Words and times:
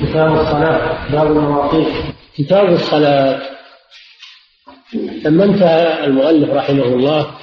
كتاب 0.00 0.32
الصلاة 0.34 1.10
باب 1.12 1.26
المواقيت. 1.26 2.14
كتاب 2.36 2.68
الصلاة 2.68 3.42
لما 5.24 5.44
انتهى 5.44 6.04
المؤلف 6.04 6.50
رحمه 6.50 6.84
الله 6.84 7.38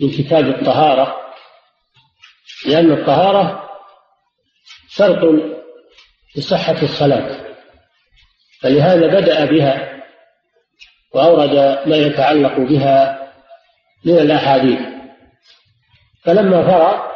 من 0.00 0.10
كتاب 0.10 0.48
الطهارة 0.48 1.16
لأن 2.66 2.92
الطهارة 2.92 3.70
شرط 4.88 5.18
لصحة 6.36 6.82
الصلاة 6.82 7.46
فلهذا 8.60 9.06
بدأ 9.06 9.44
بها 9.44 10.02
وأورد 11.14 11.54
ما 11.88 11.96
يتعلق 11.96 12.56
بها 12.58 13.28
من 14.04 14.18
الأحاديث. 14.18 14.80
فلما 16.24 16.62
فرغ 16.62 17.06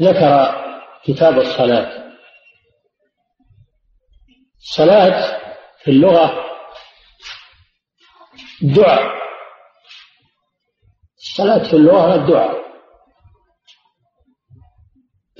ذكر 0.00 0.54
كتاب 1.04 1.38
الصلاة. 1.38 1.99
الصلاة 4.60 5.40
في 5.84 5.90
اللغة 5.90 6.46
دعاء. 8.62 9.20
الصلاة 11.18 11.70
في 11.70 11.76
اللغة 11.76 12.14
الدعاء. 12.14 12.60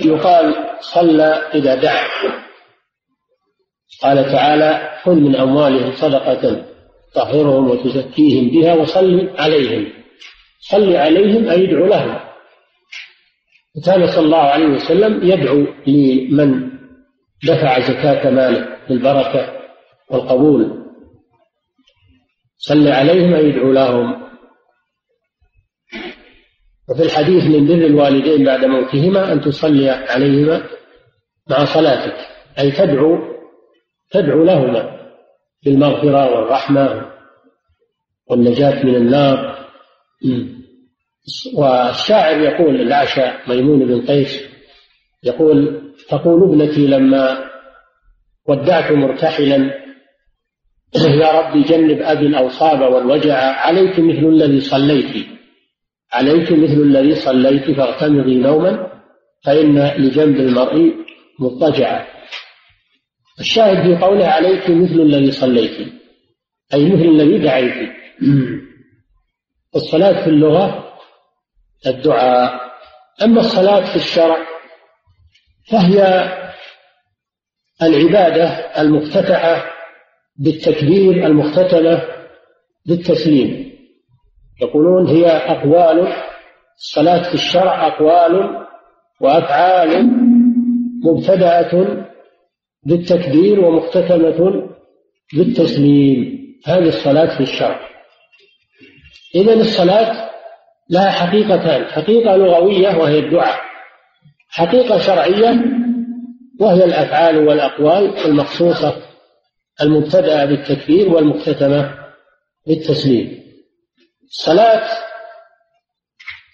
يقال 0.05 0.77
صلى 0.81 1.25
إذا 1.55 1.75
دعا. 1.75 2.09
قال 4.03 4.33
تعالى 4.33 5.01
خذ 5.03 5.15
من 5.15 5.37
أموالهم 5.37 5.93
صدقة 5.93 6.67
تطهرهم 7.15 7.71
وتزكيهم 7.71 8.51
بها 8.51 8.75
وصل 8.75 9.31
عليهم. 9.39 9.93
صل 10.61 10.97
عليهم 10.97 11.49
أي 11.49 11.65
ادعو 11.65 11.87
لهم. 11.87 12.21
وكان 13.77 14.07
صلى 14.07 14.25
الله 14.25 14.39
عليه 14.39 14.67
وسلم 14.67 15.31
يدعو 15.31 15.67
لمن 15.87 16.70
دفع 17.45 17.81
زكاة 17.81 18.31
ماله 18.31 18.77
بالبركة 18.89 19.61
والقبول. 20.11 20.81
صل 22.59 22.89
عليهم 22.89 23.35
أي 23.35 23.51
ادعو 23.51 23.73
لهم. 23.73 24.31
وفي 26.91 27.03
الحديث 27.03 27.45
من 27.45 27.67
بر 27.67 27.87
الوالدين 27.87 28.45
بعد 28.45 28.65
موتهما 28.65 29.33
أن 29.33 29.41
تصلي 29.41 29.91
عليهما 29.91 30.63
مع 31.51 31.65
صلاتك. 31.65 32.17
أي 32.59 32.71
تدعو 32.71 33.19
تدعو 34.11 34.45
لهما 34.45 35.11
بالمغفرة 35.65 36.37
والرحمة 36.37 37.11
والنجاة 38.31 38.87
من 38.87 38.95
النار. 38.95 39.61
والشاعر 41.55 42.41
يقول 42.41 42.81
الأعشى 42.81 43.49
ميمون 43.49 43.87
بن 43.87 44.07
قيس 44.07 44.43
يقول 45.25 45.90
تقول 46.11 46.43
ابنتي 46.43 46.87
لما 46.87 47.51
ودعت 48.49 48.93
مرتحلا 48.93 49.81
يا 50.95 51.31
رب 51.41 51.65
جنب 51.65 52.03
أبي 52.03 52.27
الأوصاب 52.27 52.93
والوجع 52.93 53.37
عليك 53.37 53.99
مثل 53.99 54.27
الذي 54.27 54.61
صليت 54.61 55.27
عليك 56.13 56.53
مثل 56.53 56.81
الذي 56.83 57.15
صليت 57.15 57.71
فاغتمضي 57.71 58.35
نوما 58.35 59.03
فإن 59.45 59.79
لجنب 59.99 60.37
المرء 60.37 60.95
مضطجعا 61.39 62.07
الشاهد 63.41 63.83
في 63.83 64.05
قوله 64.05 64.27
عليك 64.27 64.71
مثل 64.71 65.01
الذي 65.01 65.31
صليت 65.33 65.93
أي 66.75 66.85
مثل 66.85 67.05
الذي 67.05 67.39
دعيت. 67.39 67.93
الصلاة 69.77 70.25
في 70.25 70.31
اللغة 70.31 70.95
الدعاء. 71.87 72.61
أما 73.25 73.41
الصلاة 73.41 73.91
في 73.91 73.97
الشرع 73.97 74.50
فهي 75.71 76.29
العبادة 77.83 78.47
المفتتحة 78.81 79.65
بالتكبير 80.37 81.27
المختتمة 81.27 82.03
بالتسليم. 82.87 83.73
يقولون 84.63 85.07
هي 85.07 85.27
أقوال 85.27 86.13
الصلاة 86.79 87.23
في 87.23 87.35
الشرع 87.35 87.87
أقوال 87.87 88.67
وأفعال 89.21 90.11
مبتدأة 91.05 92.05
بالتكبير 92.87 93.61
ومختتمة 93.61 94.69
بالتسليم. 95.35 96.41
هذه 96.67 96.89
الصلاة 96.89 97.37
في 97.37 97.43
الشرع. 97.43 97.81
إذا 99.35 99.55
الصلاة 99.55 100.31
لها 100.91 101.11
حقيقتان 101.11 101.85
حقيقة 101.85 102.37
لغوية 102.37 102.97
وهي 102.97 103.19
الدعاء. 103.19 103.70
حقيقة 104.51 104.99
شرعية 104.99 105.65
وهي 106.61 106.85
الأفعال 106.85 107.49
والأقوال 107.49 108.19
المخصوصة 108.19 109.03
المبتدأة 109.83 110.45
بالتكبير 110.45 111.09
والمختتمة 111.09 111.95
بالتسليم. 112.67 113.41
الصلاة 114.25 114.89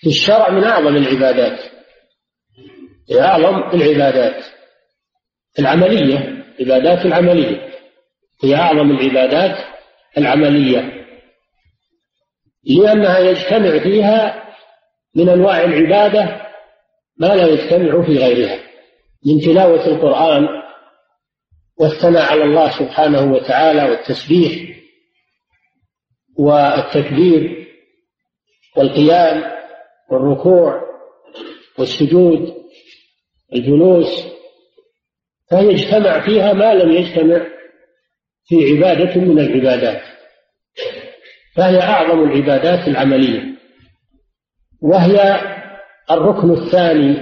في 0.01 0.07
الشرع 0.07 0.51
من 0.51 0.65
أعظم 0.65 0.97
العبادات 0.97 1.61
هي 3.11 3.21
أعظم 3.21 3.57
العبادات 3.75 4.45
العملية 5.59 6.45
العبادات 6.61 7.07
العملية 7.07 7.69
هي 8.45 8.55
أعظم 8.55 8.91
العبادات 8.91 9.59
العملية 10.19 11.07
لأنها 12.65 13.19
يجتمع 13.19 13.79
فيها 13.79 14.45
من 15.15 15.29
أنواع 15.29 15.65
العبادة 15.65 16.46
ما 17.19 17.27
لا 17.27 17.47
يجتمع 17.47 18.03
في 18.03 18.19
غيرها 18.19 18.59
من 19.27 19.41
تلاوة 19.41 19.87
القرآن 19.87 20.49
والثناء 21.79 22.23
على 22.33 22.45
الله 22.45 22.79
سبحانه 22.79 23.33
وتعالى 23.33 23.91
والتسبيح 23.91 24.77
والتكبير 26.39 27.67
والقيام 28.77 29.53
والركوع 30.11 30.83
والسجود 31.79 32.55
الجلوس 33.53 34.27
فهي 35.51 35.71
اجتمع 35.71 36.27
فيها 36.27 36.53
ما 36.53 36.75
لم 36.75 36.91
يجتمع 36.93 37.47
في 38.45 38.73
عبادة 38.73 39.21
من 39.21 39.39
العبادات 39.39 40.03
فهي 41.55 41.81
أعظم 41.81 42.23
العبادات 42.23 42.89
العملية 42.89 43.57
وهي 44.83 45.41
الركن 46.11 46.51
الثاني 46.51 47.17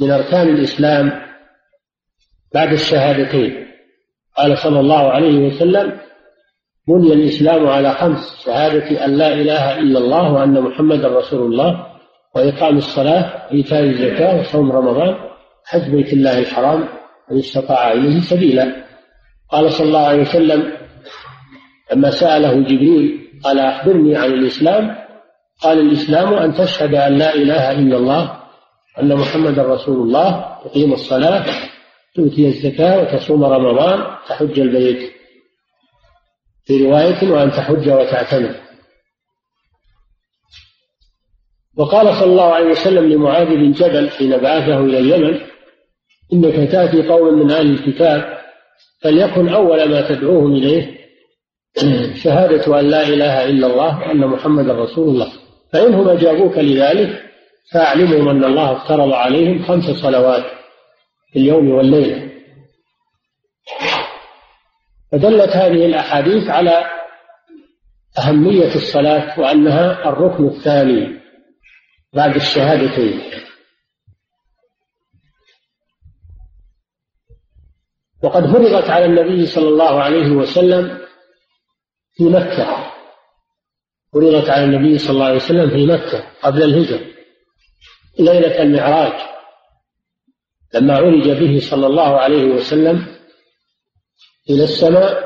من 0.00 0.10
أركان 0.10 0.48
الإسلام 0.48 1.12
بعد 2.54 2.72
الشهادتين. 2.72 3.66
قال 4.36 4.58
صلى 4.58 4.80
الله 4.80 5.10
عليه 5.10 5.46
وسلم 5.46 5.98
بني 6.88 7.12
الإسلام 7.12 7.66
على 7.66 7.92
خمس 7.92 8.44
شهادة 8.44 9.04
أن 9.04 9.16
لا 9.16 9.34
إله 9.34 9.78
إلا 9.78 9.98
الله 9.98 10.32
وأن 10.32 10.60
محمدا 10.60 11.08
رسول 11.08 11.52
الله 11.52 11.86
وإقام 12.34 12.76
الصلاة 12.76 13.46
وإيتاء 13.50 13.82
الزكاة 13.84 14.40
وصوم 14.40 14.72
رمضان 14.72 15.14
حج 15.64 15.90
بيت 15.90 16.12
الله 16.12 16.38
الحرام 16.38 16.88
من 17.30 17.38
استطاع 17.38 17.92
إليه 17.92 18.20
سبيلا. 18.20 18.86
قال 19.50 19.72
صلى 19.72 19.86
الله 19.86 20.06
عليه 20.06 20.22
وسلم 20.22 20.72
لما 21.92 22.10
سأله 22.10 22.52
جبريل 22.60 23.28
قال 23.44 23.58
أخبرني 23.58 24.16
عن 24.16 24.32
الإسلام 24.32 25.05
قال 25.62 25.78
الإسلام 25.78 26.34
أن 26.34 26.54
تشهد 26.54 26.94
أن 26.94 27.18
لا 27.18 27.34
إله 27.34 27.72
إلا 27.72 27.96
الله 27.96 28.42
أن 29.02 29.16
محمدا 29.16 29.62
رسول 29.62 29.96
الله 29.96 30.58
تقيم 30.64 30.92
الصلاة 30.92 31.44
تؤتي 32.14 32.46
الزكاة 32.46 33.00
وتصوم 33.00 33.44
رمضان 33.44 34.16
تحج 34.28 34.60
البيت. 34.60 35.12
في 36.64 36.84
رواية 36.84 37.30
وأن 37.30 37.50
تحج 37.50 37.90
وتعتمر. 37.90 38.54
وقال 41.76 42.14
صلى 42.16 42.30
الله 42.32 42.52
عليه 42.54 42.70
وسلم 42.70 43.12
لمعاذ 43.12 43.46
بن 43.46 43.72
جبل 43.72 44.10
حين 44.10 44.36
بعثه 44.36 44.80
إلى 44.80 44.98
اليمن 44.98 45.40
إنك 46.32 46.70
تأتي 46.72 47.08
قوم 47.08 47.38
من 47.38 47.50
أهل 47.50 47.70
الكتاب 47.70 48.38
فليكن 49.02 49.48
أول 49.48 49.88
ما 49.88 50.08
تدعوهم 50.08 50.52
إليه 50.52 50.96
شهادة 52.22 52.80
أن 52.80 52.84
لا 52.90 53.08
إله 53.08 53.44
إلا 53.44 53.66
الله 53.66 53.98
وأن 53.98 54.26
محمدا 54.26 54.72
رسول 54.72 55.08
الله. 55.08 55.32
فإنهم 55.72 56.08
أجابوك 56.08 56.58
لذلك 56.58 57.22
فأعلمهم 57.72 58.28
أن 58.28 58.44
الله 58.44 58.72
افترض 58.72 59.12
عليهم 59.12 59.64
خمس 59.64 59.84
صلوات 59.84 60.44
في 61.32 61.38
اليوم 61.38 61.70
والليلة. 61.70 62.30
فدلت 65.12 65.56
هذه 65.56 65.86
الأحاديث 65.86 66.48
على 66.48 66.90
أهمية 68.18 68.74
الصلاة 68.74 69.40
وأنها 69.40 70.08
الركن 70.08 70.46
الثاني 70.46 71.20
بعد 72.12 72.34
الشهادتين. 72.34 73.20
وقد 78.22 78.46
فرضت 78.46 78.90
على 78.90 79.04
النبي 79.04 79.46
صلى 79.46 79.68
الله 79.68 80.02
عليه 80.02 80.30
وسلم 80.30 80.98
في 82.16 82.24
مكة 82.24 82.95
فرضت 84.16 84.50
على 84.50 84.64
النبي 84.64 84.98
صلى 84.98 85.10
الله 85.10 85.24
عليه 85.24 85.36
وسلم 85.36 85.70
في 85.70 85.86
مكة 85.86 86.24
قبل 86.42 86.62
الهجرة 86.62 87.00
ليلة 88.18 88.62
المعراج. 88.62 89.12
لما 90.74 90.96
عرج 90.96 91.30
به 91.30 91.60
صلى 91.60 91.86
الله 91.86 92.16
عليه 92.20 92.44
وسلم 92.44 93.06
إلى 94.50 94.64
السماء 94.64 95.24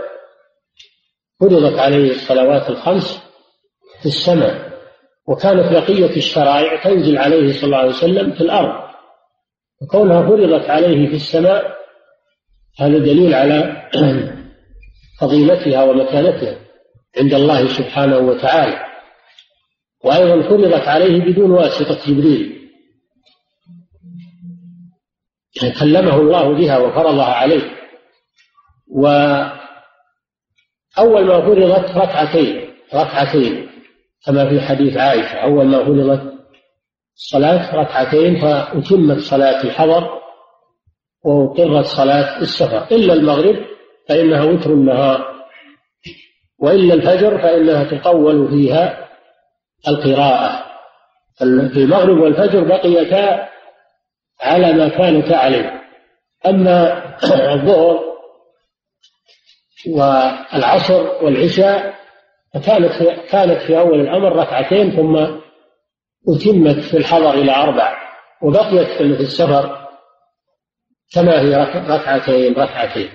فرضت 1.41 1.79
عليه 1.79 2.11
الصلوات 2.11 2.71
الخمس 2.71 3.21
في 4.01 4.07
السماء. 4.07 4.71
وكانت 5.27 5.73
بقية 5.73 6.17
الشرائع 6.17 6.83
تنزل 6.83 7.19
عليه 7.19 7.53
صلى 7.53 7.65
الله 7.65 7.79
عليه 7.79 7.91
وسلم 7.91 8.33
في 8.33 8.41
الأرض. 8.41 8.91
وكونها 9.83 10.23
فرضت 10.29 10.71
عليه 10.71 11.09
في 11.09 11.17
السماء 11.17 11.77
هذا 12.81 12.99
دليل 12.99 13.35
على 13.35 13.89
فضيلتها 15.21 15.85
ومكانتها. 15.85 16.70
عند 17.19 17.35
الله 17.35 17.69
سبحانه 17.69 18.19
وتعالى. 18.19 18.87
وأيضا 20.05 20.49
فرضت 20.49 20.89
عليه 20.89 21.21
بدون 21.21 21.51
واسطة 21.51 22.13
جبريل. 22.13 22.61
كلمه 25.81 26.17
الله 26.17 26.55
بها 26.55 26.79
وفرضها 26.79 27.35
عليه. 27.35 27.77
وأول 28.89 29.55
ما 31.27 31.41
فرضت 31.41 31.91
ركعتين 31.97 32.75
ركعتين 32.95 33.71
كما 34.27 34.49
في 34.49 34.61
حديث 34.61 34.97
عائشة 34.97 35.35
أول 35.35 35.67
ما 35.67 35.85
فرضت 35.85 36.33
الصلاة 37.17 37.77
ركعتين 37.77 38.41
فأتمت 38.41 39.19
صلاة 39.19 39.65
الحضر 39.65 40.21
وأقرت 41.25 41.85
صلاة 41.87 42.39
السفر. 42.41 42.87
إلا 42.93 43.13
المغرب 43.13 43.57
فإنها 44.09 44.45
وتر 44.45 44.71
النهار. 44.71 45.40
وإلا 46.61 46.95
الفجر 46.95 47.39
فإنها 47.39 47.85
تطول 47.85 48.49
فيها 48.51 49.09
القراءة. 49.89 50.67
في 51.39 51.45
المغرب 51.77 52.21
والفجر 52.21 52.65
بقيتا 52.65 53.49
على 54.41 54.73
ما 54.73 54.89
كانتا 54.89 55.35
عليه 55.35 55.83
أما 56.47 57.05
الظهر 57.53 58.01
والعصر 59.89 61.25
والعشاء 61.25 61.95
فكانت 62.55 62.93
كانت 63.31 63.61
في 63.63 63.79
أول 63.79 64.01
الأمر 64.01 64.37
ركعتين 64.37 64.91
ثم 64.91 65.17
أتمت 66.29 66.81
في 66.81 66.97
الحضر 66.97 67.35
إلى 67.35 67.53
أربع 67.55 67.97
وبقيت 68.43 68.89
في 68.89 69.03
السفر 69.03 69.89
كما 71.15 71.41
هي 71.41 71.55
ركعتين 71.89 72.55
ركعتين. 72.55 73.11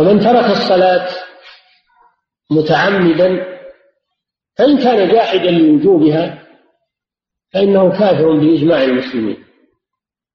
ومن 0.00 0.20
ترك 0.20 0.44
الصلاة 0.44 1.08
متعمدا 2.50 3.58
فإن 4.58 4.78
كان 4.78 5.12
جاحدا 5.12 5.50
لوجوبها 5.50 6.46
فإنه 7.52 7.90
كافر 7.90 8.32
بإجماع 8.36 8.82
المسلمين. 8.82 9.44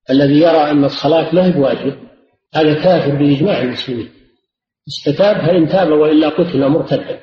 الذي 0.10 0.40
يرى 0.40 0.72
أن 0.72 0.86
الصلاة 0.86 1.36
ما 1.36 1.46
هي 1.46 1.52
بواجب 1.52 2.08
هذا 2.54 2.84
كافر 2.84 3.16
بإجماع 3.16 3.62
المسلمين. 3.62 4.14
استتاب 4.88 5.38
فإن 5.38 5.68
تاب 5.70 5.92
وإلا 5.92 6.30
قتل 6.30 6.70
مرتدا. 6.70 7.20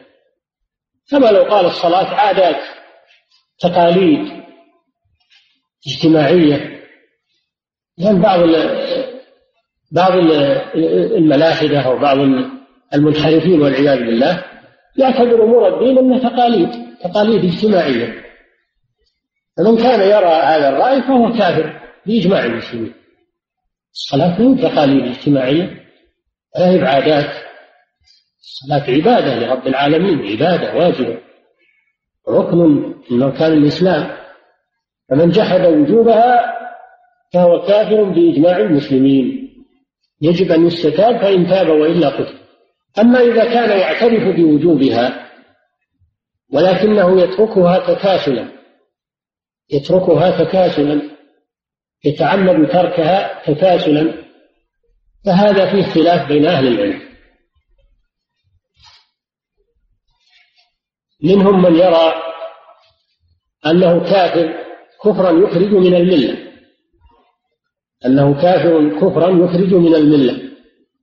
كما 1.10 1.26
لو 1.26 1.42
قال 1.42 1.66
الصلاة 1.66 2.14
عادات 2.14 2.62
تقاليد 3.60 4.42
اجتماعية؟ 5.86 6.82
لأن 7.98 8.20
بعض 8.20 8.40
بعض 9.92 10.12
الملاحدة 11.16 11.80
أو 11.80 11.98
بعض 11.98 12.18
المنحرفين 12.94 13.62
والعياذ 13.62 13.98
بالله 13.98 14.44
يعتبر 14.96 15.44
أمور 15.44 15.68
الدين 15.68 15.98
أنها 15.98 16.30
تقاليد 16.30 16.68
تقاليد 17.04 17.44
اجتماعية. 17.44 18.22
فمن 19.56 19.76
كان 19.76 20.00
يرى 20.00 20.34
هذا 20.34 20.68
الرأي 20.68 21.02
فهو 21.02 21.32
كافر 21.32 21.80
بإجماع 22.06 22.44
المسلمين. 22.44 22.94
الصلاة 23.92 24.42
مو 24.42 24.56
تقاليد 24.56 25.06
اجتماعية 25.06 25.82
ولا 26.56 26.70
هي 26.70 27.24
الصلاة 28.40 28.90
عبادة 28.90 29.38
لرب 29.38 29.66
العالمين 29.66 30.26
عبادة 30.26 30.76
واجبة. 30.76 31.18
ركن 32.28 32.58
من 33.10 33.22
أركان 33.22 33.52
الإسلام. 33.52 34.16
فمن 35.10 35.30
جحد 35.30 35.66
وجوبها 35.66 36.52
فهو 37.32 37.62
كافر 37.62 38.02
بإجماع 38.02 38.56
المسلمين. 38.56 39.41
يجب 40.22 40.52
أن 40.52 40.66
يستتاب 40.66 41.20
فإن 41.20 41.46
تاب 41.46 41.68
وإلا 41.68 42.08
قتل. 42.08 42.38
أما 42.98 43.20
إذا 43.20 43.44
كان 43.44 43.78
يعترف 43.78 44.36
بوجوبها 44.36 45.30
ولكنه 46.52 47.22
يتركها 47.22 47.94
تكاسلا 47.94 48.48
يتركها 49.70 50.44
تكاسلا 50.44 51.02
يتعمد 52.04 52.68
تركها 52.68 53.42
تكاسلا 53.46 54.22
فهذا 55.24 55.70
فيه 55.70 55.82
خلاف 55.82 56.28
بين 56.28 56.46
أهل 56.46 56.66
العلم. 56.66 57.02
منهم 61.22 61.62
من 61.62 61.74
يرى 61.74 62.14
أنه 63.66 64.00
كافر 64.00 64.64
كفرا 65.04 65.30
يخرج 65.30 65.72
من 65.72 65.94
الملة. 65.94 66.51
أنه 68.06 68.42
كافر 68.42 68.88
كفرا 68.88 69.30
يخرج 69.44 69.74
من 69.74 69.94
الملة 69.94 70.38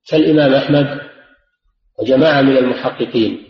كالإمام 0.09 0.53
أحمد 0.53 0.99
وجماعة 1.99 2.41
من 2.41 2.57
المحققين 2.57 3.43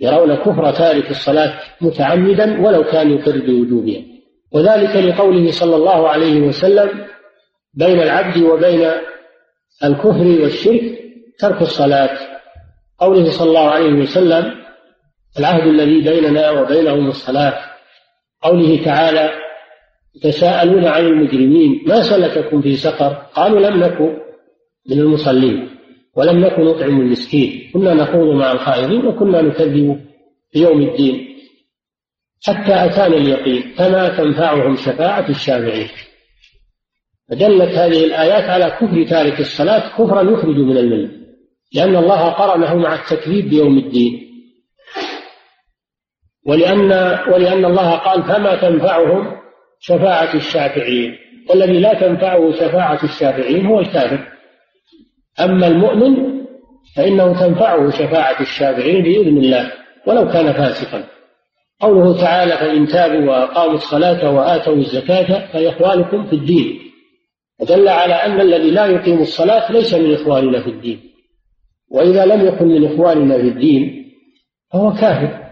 يرون 0.00 0.34
كفر 0.34 0.70
تارك 0.70 1.10
الصلاة 1.10 1.54
متعمدا 1.80 2.66
ولو 2.66 2.84
كان 2.84 3.10
يقر 3.10 3.38
بوجوبها 3.38 4.02
وذلك 4.52 4.96
لقوله 4.96 5.50
صلى 5.50 5.76
الله 5.76 6.08
عليه 6.08 6.40
وسلم 6.40 7.06
بين 7.74 8.02
العبد 8.02 8.42
وبين 8.42 8.90
الكفر 9.84 10.42
والشرك 10.42 10.98
ترك 11.38 11.62
الصلاة. 11.62 12.18
قوله 12.98 13.30
صلى 13.30 13.48
الله 13.48 13.70
عليه 13.70 13.92
وسلم 13.92 14.54
العهد 15.38 15.66
الذي 15.66 16.00
بيننا 16.00 16.50
وبينهم 16.50 17.08
الصلاة. 17.08 17.54
قوله 18.42 18.84
تعالى 18.84 19.30
يتساءلون 20.16 20.86
عن 20.86 21.06
المجرمين 21.06 21.84
ما 21.86 22.02
سلككم 22.02 22.62
في 22.62 22.76
سقر؟ 22.76 23.12
قالوا 23.12 23.60
لم 23.60 23.80
نكن 23.84 24.18
من 24.90 24.98
المصلين 24.98 25.68
ولم 26.16 26.38
نكن 26.44 26.64
نطعم 26.64 27.00
المسكين 27.00 27.70
كنا 27.72 27.94
نخوض 27.94 28.34
مع 28.34 28.52
الخائضين 28.52 29.06
وكنا 29.06 29.42
نكذب 29.42 30.00
بيوم 30.54 30.82
الدين. 30.82 31.36
حتى 32.46 32.84
أتانا 32.84 33.16
اليقين 33.16 33.62
فما 33.76 34.08
تنفعهم 34.08 34.76
شفاعة 34.76 35.28
الشافعين. 35.28 35.88
فدلت 37.30 37.70
هذه 37.74 38.04
الآيات 38.04 38.44
على 38.44 38.70
كفر 38.70 39.04
تارك 39.10 39.40
الصلاة 39.40 39.88
كفرا 39.88 40.22
يخرج 40.22 40.56
من 40.56 40.76
الملة 40.76 41.10
لأن 41.74 41.96
الله 41.96 42.28
قرنه 42.28 42.74
مع 42.74 42.94
التكذيب 42.94 43.48
بيوم 43.48 43.78
الدين. 43.78 44.26
ولأن 46.46 46.90
ولأن 47.32 47.64
الله 47.64 47.96
قال 47.96 48.22
فما 48.22 48.56
تنفعهم 48.56 49.35
شفاعة 49.86 50.34
الشافعين. 50.34 51.18
والذي 51.50 51.80
لا 51.80 51.94
تنفعه 51.94 52.52
شفاعة 52.52 53.04
الشافعين 53.04 53.66
هو 53.66 53.80
الكافر. 53.80 54.32
أما 55.40 55.66
المؤمن 55.66 56.44
فإنه 56.96 57.40
تنفعه 57.40 57.90
شفاعة 57.90 58.40
الشافعين 58.40 59.02
بإذن 59.02 59.38
الله 59.38 59.72
ولو 60.06 60.28
كان 60.28 60.52
فاسقا. 60.52 61.04
قوله 61.80 62.20
تعالى 62.20 62.56
فإن 62.56 62.86
تابوا 62.86 63.30
وأقاموا 63.30 63.74
الصلاة 63.74 64.30
وآتوا 64.30 64.76
الزكاة 64.76 65.52
فإخوانكم 65.52 66.26
في 66.26 66.32
الدين 66.32 66.80
ودل 67.60 67.88
على 67.88 68.14
أن 68.14 68.40
الذي 68.40 68.70
لا 68.70 68.86
يقيم 68.86 69.18
الصلاة 69.18 69.72
ليس 69.72 69.94
من 69.94 70.14
إخواننا 70.14 70.62
في 70.62 70.70
الدين. 70.70 71.00
وإذا 71.90 72.26
لم 72.26 72.46
يكن 72.46 72.66
من 72.66 72.92
إخواننا 72.92 73.36
في 73.36 73.48
الدين 73.48 74.12
فهو 74.72 74.92
كافر. 74.92 75.46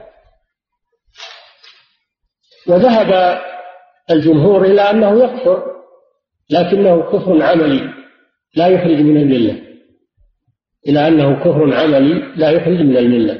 وذهب 2.67 3.41
الجمهور 4.11 4.65
إلى 4.65 4.81
أنه 4.81 5.25
يكفر 5.25 5.75
لكنه 6.51 7.03
كفر 7.03 7.43
عملي 7.43 7.95
لا 8.57 8.69
يخرج 8.69 9.01
من 9.01 9.17
الملة. 9.17 9.63
إلى 10.89 11.09
أنه 11.09 11.41
كفر 11.41 11.75
عملي 11.75 12.33
لا 12.37 12.51
يخرج 12.51 12.81
من 12.81 12.97
الملة. 12.97 13.39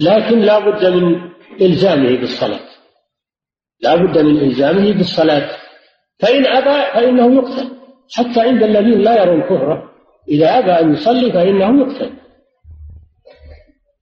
لكن 0.00 0.38
لا 0.38 0.58
بد 0.58 0.86
من 0.86 1.20
إلزامه 1.60 2.16
بالصلاة. 2.20 2.68
لا 3.80 3.94
بد 3.94 4.18
من 4.18 4.38
إلزامه 4.38 4.92
بالصلاة. 4.92 5.56
فإن 6.18 6.46
أبى 6.46 6.92
فإنه 6.94 7.34
يقتل. 7.34 7.68
حتى 8.14 8.40
عند 8.40 8.62
الذين 8.62 9.00
لا 9.00 9.22
يرون 9.22 9.42
كفره 9.42 9.90
إذا 10.28 10.58
أبى 10.58 10.70
أن 10.70 10.92
يصلي 10.92 11.32
فإنه 11.32 11.80
يقتل. 11.80 12.12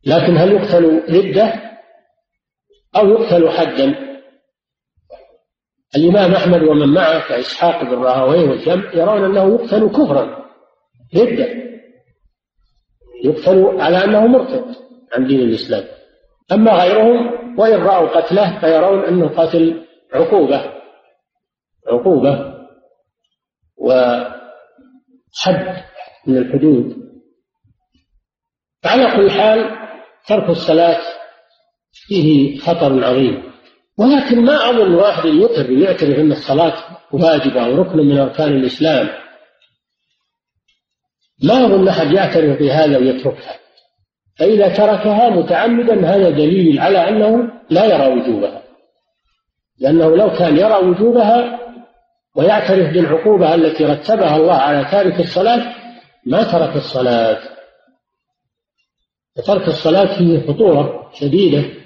لكن 0.06 0.36
هل 0.36 0.52
يقتل 0.52 1.02
ردة 1.08 1.52
أو 2.96 3.08
يقتل 3.08 3.50
حدا؟ 3.50 4.09
الإمام 5.96 6.32
أحمد 6.32 6.62
ومن 6.62 6.88
معه 6.94 7.28
كإسحاق 7.28 7.82
بن 7.82 7.94
راهويه 8.02 8.48
والجمع 8.48 8.94
يرون 8.94 9.24
أنه 9.24 9.54
يقتل 9.54 9.88
كفرا 9.88 10.46
ردة 11.16 11.48
يقتل 13.24 13.80
على 13.80 14.04
أنه 14.04 14.26
مرتد 14.26 14.64
عن 15.12 15.26
دين 15.26 15.40
الإسلام. 15.40 15.84
أما 16.52 16.72
غيرهم 16.72 17.40
وإن 17.58 17.82
رأوا 17.82 18.08
قتله 18.08 18.60
فيرون 18.60 19.04
أنه 19.04 19.28
قتل 19.28 19.86
عقوبة 20.12 20.72
عقوبة 21.88 22.54
وحد 23.76 24.30
من 26.26 26.36
الحدود. 26.36 26.96
فعلى 28.82 29.16
كل 29.16 29.30
حال 29.30 29.76
ترك 30.28 30.50
الصلاة 30.50 31.00
فيه 31.92 32.58
خطر 32.58 33.04
عظيم. 33.04 33.49
ولكن 34.00 34.44
ما 34.44 34.70
أظن 34.70 34.94
واحد 34.94 35.24
يقر 35.24 35.70
يعترف 35.70 36.18
أن 36.18 36.32
الصلاة 36.32 36.74
واجبة 37.12 37.64
أو 37.64 37.74
ركن 37.74 37.98
من 37.98 38.18
أركان 38.18 38.52
الإسلام. 38.52 39.08
ما 41.44 41.66
أظن 41.66 41.88
أحد 41.88 42.12
يعترف 42.12 42.58
بهذا 42.58 42.98
ويتركها. 42.98 43.54
فإذا 44.38 44.68
تركها 44.68 45.30
متعمدا 45.30 46.06
هذا 46.06 46.30
دليل 46.30 46.78
على 46.78 47.08
أنه 47.08 47.52
لا 47.70 47.84
يرى 47.84 48.06
وجوبها. 48.06 48.62
لأنه 49.78 50.16
لو 50.16 50.30
كان 50.30 50.56
يرى 50.56 50.76
وجوبها 50.76 51.60
ويعترف 52.36 52.92
بالعقوبة 52.92 53.54
التي 53.54 53.84
رتبها 53.84 54.36
الله 54.36 54.54
على 54.54 54.84
تارك 54.90 55.20
الصلاة 55.20 55.74
ما 56.26 56.42
ترك 56.42 56.76
الصلاة. 56.76 57.38
وترك 59.38 59.68
الصلاة 59.68 60.18
فيه 60.18 60.40
خطورة 60.46 61.10
شديدة. 61.14 61.79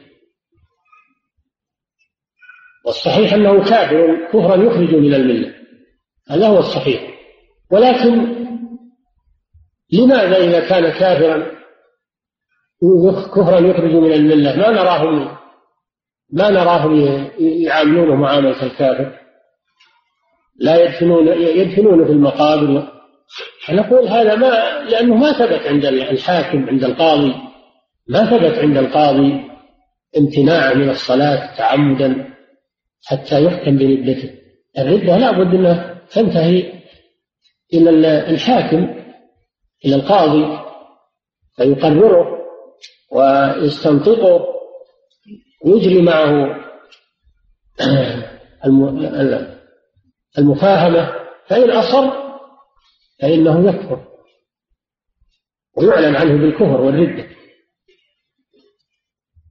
والصحيح 2.85 3.33
أنه 3.33 3.65
كافر 3.65 4.29
كفرا 4.33 4.57
يخرج 4.57 4.95
من 4.95 5.15
الملة. 5.15 5.55
هذا 6.31 6.49
هو 6.49 6.59
الصحيح. 6.59 7.03
ولكن 7.71 8.45
لماذا 9.93 10.37
إذا 10.37 10.69
كان 10.69 10.89
كافرا 10.89 11.55
كفرا 13.35 13.59
يخرج 13.59 13.95
من 13.95 14.13
الملة؟ 14.13 14.57
ما 14.57 14.71
نراهم 14.71 15.37
ما 16.33 16.51
نراهم 16.51 17.27
يعاملونه 17.39 18.15
معاملة 18.15 18.63
الكافر. 18.63 19.19
لا 20.57 20.85
يدفنون 20.85 21.29
يدفنون 21.29 22.05
في 22.05 22.13
المقابر. 22.13 22.89
نقول 23.71 24.09
هذا 24.09 24.35
ما 24.35 24.85
لأنه 24.91 25.15
ما 25.15 25.33
ثبت 25.33 25.67
عند 25.67 25.85
الحاكم 25.85 26.69
عند 26.69 26.85
القاضي. 26.85 27.35
ما 28.09 28.31
ثبت 28.31 28.59
عند 28.59 28.77
القاضي 28.77 29.41
امتناع 30.19 30.75
من 30.75 30.91
الصلاة 30.91 31.57
تعمدا. 31.57 32.34
حتى 33.07 33.45
يحكم 33.45 33.79
بردته 33.79 34.31
الردة 34.79 35.17
لا 35.19 35.31
بد 35.31 35.55
أنها 35.55 36.01
تنتهي 36.11 36.73
إلى 37.75 37.91
الحاكم 38.31 39.05
إلى 39.85 39.95
القاضي 39.95 40.59
فيقرره 41.57 42.27
ويستنطقه 43.13 44.47
ويجري 45.65 46.03
معه 46.03 46.65
المفاهمة. 50.39 51.25
فإن 51.47 51.71
أصر 51.71 52.11
فإنه 53.21 53.69
يكفر 53.69 54.05
ويعلن 55.77 56.17
عنه 56.17 56.37
بالكفر 56.37 56.81
والردة 56.81 57.27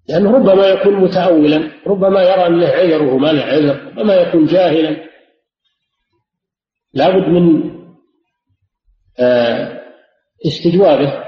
لأنه 0.09 0.31
ربما 0.31 0.67
يكون 0.67 0.93
متأولا 0.93 1.71
ربما 1.87 2.21
يرى 2.21 2.47
أن 2.47 2.59
له 2.59 2.67
عذر 2.67 3.03
وهو 3.03 3.17
ما 3.17 3.31
له 3.31 3.43
عذر 3.43 3.85
ربما 3.85 4.15
يكون 4.15 4.45
جاهلا. 4.45 5.09
لابد 6.93 7.27
من 7.27 7.73
آه، 9.19 9.83
استجوابه 10.45 11.23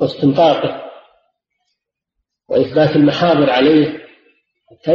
واستنطاقه 0.00 0.90
وإثبات 2.48 2.96
المحاضر 2.96 3.50
عليه 3.50 3.98
حتى 4.70 4.94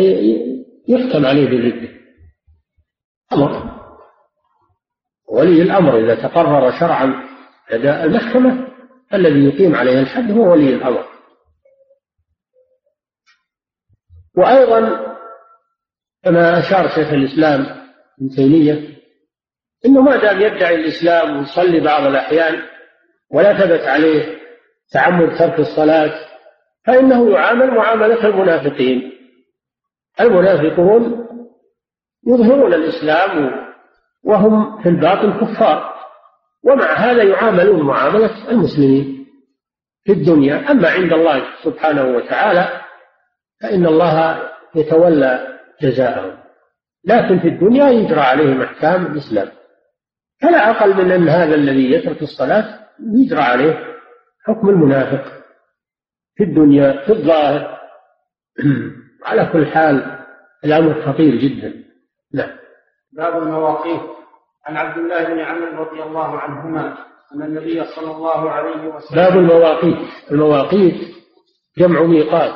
يحكم 0.88 1.25
عليه 1.25 1.46
بالردة 1.46 1.89
أمر. 3.34 3.75
ولي 5.29 5.62
الأمر 5.62 6.00
إذا 6.00 6.15
تقرر 6.15 6.79
شرعا 6.79 7.25
لدى 7.72 8.03
المحكمة 8.03 8.67
الذي 9.13 9.46
يقيم 9.46 9.75
عليه 9.75 10.00
الحد 10.00 10.32
هو 10.32 10.51
ولي 10.51 10.70
الأمر. 10.75 11.14
وأيضا 14.37 15.15
كما 16.23 16.59
أشار 16.59 16.87
شيخ 16.87 17.13
الإسلام 17.13 17.61
ابن 18.19 18.29
تيمية 18.35 18.95
إنه 19.85 20.01
ما 20.01 20.15
دام 20.15 20.41
يدعي 20.41 20.75
الإسلام 20.75 21.37
ويصلي 21.37 21.79
بعض 21.79 22.05
الأحيان 22.05 22.61
ولا 23.31 23.53
ثبت 23.53 23.87
عليه 23.87 24.37
تعمد 24.91 25.37
ترك 25.37 25.59
الصلاة 25.59 26.11
فإنه 26.85 27.31
يعامل 27.31 27.71
معاملة 27.71 28.27
المنافقين. 28.27 29.11
المنافقون 30.19 31.27
يظهرون 32.27 32.73
الإسلام 32.73 33.51
وهم 34.23 34.81
في 34.81 34.89
الباطن 34.89 35.33
كفار 35.33 35.95
ومع 36.63 36.93
هذا 36.93 37.23
يعاملون 37.23 37.81
معاملة 37.81 38.49
المسلمين 38.51 39.27
في 40.03 40.11
الدنيا. 40.11 40.71
أما 40.71 40.89
عند 40.89 41.13
الله 41.13 41.43
سبحانه 41.63 42.03
وتعالى 42.03 42.81
فإن 43.62 43.85
الله 43.85 44.50
يتولى 44.75 45.59
جزاءهم 45.81 46.45
لكن 47.05 47.39
في 47.39 47.47
الدنيا 47.47 47.89
يجرى 47.89 48.19
عليهم 48.19 48.62
أحكام 48.62 49.05
الإسلام. 49.05 49.51
فلا 50.41 50.69
أقل 50.69 51.05
من 51.05 51.12
أن 51.12 51.29
هذا 51.29 51.55
الذي 51.55 51.91
يترك 51.91 52.21
الصلاة 52.21 52.79
يجرى 53.13 53.41
عليه 53.41 53.95
حكم 54.45 54.69
المنافق. 54.69 55.43
في 56.35 56.43
الدنيا 56.43 57.05
في 57.05 57.12
الظاهر. 57.13 57.79
على 59.27 59.50
كل 59.53 59.65
حال 59.65 60.25
الأمر 60.65 61.01
خطير 61.05 61.35
جدا. 61.35 61.74
نعم. 62.33 62.57
باب 63.13 63.43
المواقيت. 63.43 64.01
عن 64.65 64.77
عبد 64.77 64.97
الله 64.97 65.24
بن 65.24 65.39
عمرو 65.39 65.83
رضي 65.83 66.03
الله 66.03 66.39
عنهما 66.39 66.97
أن 67.35 67.41
النبي 67.41 67.83
صلى 67.83 68.12
الله 68.12 68.51
عليه 68.51 68.88
وسلم 68.88 69.15
باب 69.15 69.38
المواقيت. 69.38 70.31
المواقيت 70.31 71.15
جمع 71.77 72.03
ميقات. 72.03 72.55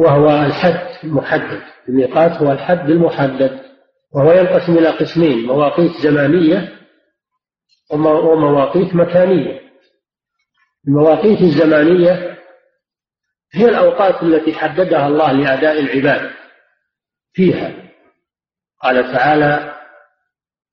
وهو 0.00 0.28
الحد 0.46 1.04
المحدد. 1.04 1.62
الميقات 1.88 2.42
هو 2.42 2.52
الحد 2.52 2.90
المحدد 2.90 3.60
وهو 4.14 4.32
ينقسم 4.32 4.72
إلى 4.72 4.88
قسمين 4.88 5.46
مواقيت 5.46 5.92
زمانية 6.02 6.78
ومواقيت 7.92 8.94
مكانية. 8.94 9.60
المواقيت 10.88 11.40
الزمانية 11.40 12.38
هي 13.52 13.68
الأوقات 13.68 14.22
التي 14.22 14.54
حددها 14.54 15.08
الله 15.08 15.32
لأداء 15.32 15.80
العبادة 15.80 16.30
فيها. 17.32 17.74
قال 18.82 19.12
تعالى 19.12 19.74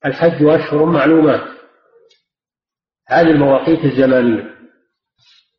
الحج 0.06 0.44
أشهر 0.44 0.86
معلومات. 0.86 1.44
هذه 3.08 3.32
المواقيت 3.32 3.86
الزمانية. 3.86 4.58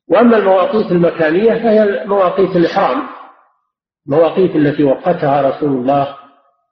وأما 0.09 0.37
المواقيت 0.37 0.93
المكانية 0.93 1.55
فهي 1.55 2.05
مواقيت 2.07 2.57
الإحرام 2.57 3.18
المواقيت 4.09 4.57
التي 4.57 4.85
وقتها 4.85 5.43
رسول 5.43 5.71
الله 5.71 6.17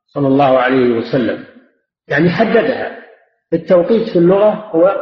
صلى 0.07 0.26
الله 0.28 0.59
عليه 0.59 0.99
وسلم. 0.99 1.45
يعني 2.09 2.31
حددها. 2.31 2.99
التوقيت 3.52 4.09
في 4.09 4.19
اللغة 4.19 4.50
هو 4.50 4.97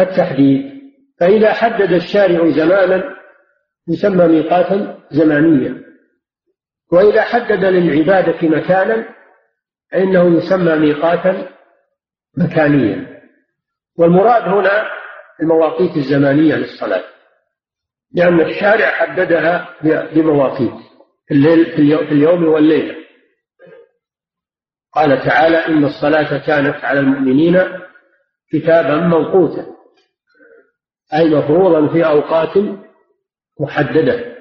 التحديد. 0.00 0.72
فإذا 1.20 1.52
حدد 1.52 1.92
الشارع 1.92 2.50
زمانا 2.50 3.16
يسمى 3.88 4.26
ميقاتا 4.26 4.98
زمانيا. 5.10 5.82
وإذا 6.92 7.22
حدد 7.22 7.64
للعبادة 7.64 8.48
مكانا 8.48 9.04
فإنه 9.92 10.36
يسمى 10.38 10.76
ميقاتا 10.76 11.48
مكانيا. 12.38 13.22
والمراد 13.98 14.42
هنا 14.42 14.88
المواقيت 15.42 15.96
الزمانية 15.96 16.54
للصلاة. 16.54 17.04
لأن 18.14 18.40
الشارع 18.40 18.86
حددها 18.86 19.68
بمواقيت. 20.14 20.91
الليل 21.32 21.64
في 21.64 22.12
اليوم 22.12 22.44
والليلة. 22.44 22.94
قال 24.92 25.22
تعالى 25.24 25.66
إن 25.66 25.84
الصلاة 25.84 26.46
كانت 26.46 26.84
على 26.84 27.00
المؤمنين 27.00 27.58
كتابا 28.52 28.96
موقوتا 28.96 29.66
أي 31.14 31.34
مفروضا 31.34 31.92
في 31.92 32.06
أوقات 32.06 32.64
محددة. 33.60 34.36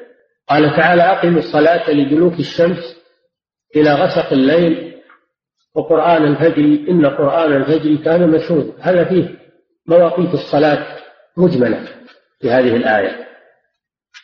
قال 0.50 0.75
تعالى 0.75 1.01
أقم 1.01 1.38
الصلاة 1.38 1.91
لدلوك 1.91 2.33
الشمس 2.33 3.01
إلى 3.75 3.93
غسق 3.93 4.33
الليل 4.33 5.01
وقرآن 5.75 6.24
الفجر 6.24 6.89
إن 6.89 7.05
قرآن 7.05 7.53
الفجر 7.53 8.03
كان 8.03 8.29
مشهودا. 8.29 8.74
هذا 8.79 9.03
فيه 9.03 9.39
مواقيت 9.88 10.33
الصلاة 10.33 10.98
مجملة 11.38 11.88
في 12.41 12.50
هذه 12.50 12.75
الآية. 12.75 13.27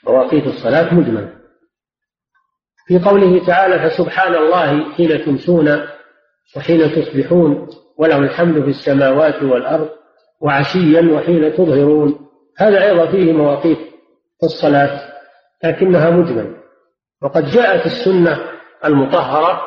مواقيت 0.07 0.47
الصلاة 0.47 0.93
مجملة. 0.93 1.33
في 2.87 2.99
قوله 2.99 3.45
تعالى 3.45 3.89
فسبحان 3.89 4.35
الله 4.35 4.93
حين 4.93 5.25
تمسون 5.25 5.87
وحين 6.57 6.91
تصبحون 6.95 7.67
وله 7.97 8.17
الحمد 8.17 8.63
في 8.63 8.69
السماوات 8.69 9.43
والأرض 9.43 9.89
وعشيا 10.41 11.01
وحين 11.13 11.53
تظهرون. 11.53 12.27
هذا 12.57 12.83
أيضا 12.83 13.11
فيه 13.11 13.33
مواقيت 13.33 13.77
الصلاة 14.43 15.13
لكنها 15.63 16.09
مجمل. 16.09 16.55
وقد 17.21 17.45
جاءت 17.45 17.85
السنة 17.85 18.51
المطهرة 18.85 19.61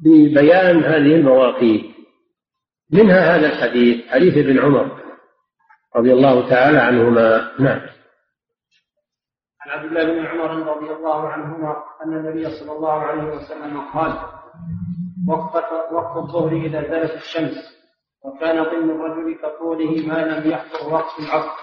ببيان 0.00 0.84
هذه 0.84 1.14
المواقيت. 1.14 1.82
منها 2.92 3.36
هذا 3.36 3.46
الحديث 3.46 4.06
حديث 4.08 4.36
ابن 4.36 4.58
عمر 4.58 5.00
رضي 5.96 6.12
الله 6.12 6.48
تعالى 6.48 6.78
عنهما. 6.78 7.50
نعم. 7.58 7.80
عن 9.60 9.70
عبد 9.70 9.84
الله 9.84 10.04
بن 10.04 10.26
عمر 10.26 10.76
رضي 10.76 10.90
الله 10.92 11.28
عنهما 11.28 11.84
أن 12.04 12.12
النبي 12.12 12.50
صلى 12.50 12.72
الله 12.72 12.92
عليه 12.92 13.22
وسلم 13.22 13.80
قال 13.94 14.12
وقت 15.28 15.72
وقت 15.92 16.16
الظهر 16.16 16.52
إذا 16.52 16.80
زالت 16.88 17.14
الشمس 17.14 17.80
وكان 18.24 18.64
ظل 18.64 18.90
الرجل 18.90 19.34
كطوله 19.42 20.06
ما 20.06 20.24
لم 20.24 20.50
يحضر 20.50 20.94
وقت 20.94 21.18
العصر 21.20 21.60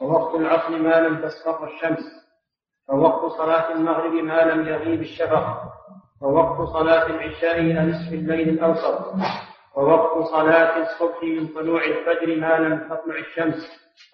ووقت 0.00 0.34
العصر 0.34 0.78
ما 0.78 1.00
لم 1.00 1.16
تصفر 1.22 1.64
الشمس 1.68 2.04
ووقت 2.88 3.32
صلاة 3.32 3.72
المغرب 3.72 4.12
ما 4.12 4.42
لم 4.42 4.68
يغيب 4.68 5.00
الشفق 5.00 5.62
ووقت 6.22 6.68
صلاة 6.68 7.06
العشاء 7.06 7.60
إلى 7.60 7.80
نصف 7.80 8.12
الليل 8.12 8.48
الأوسط 8.48 9.14
ووقت 9.76 10.26
صلاة 10.30 10.82
الصبح 10.82 11.22
من 11.22 11.46
طلوع 11.46 11.84
الفجر 11.84 12.36
ما 12.36 12.58
لم 12.58 12.78
تطلع 12.88 13.18
الشمس 13.18 13.66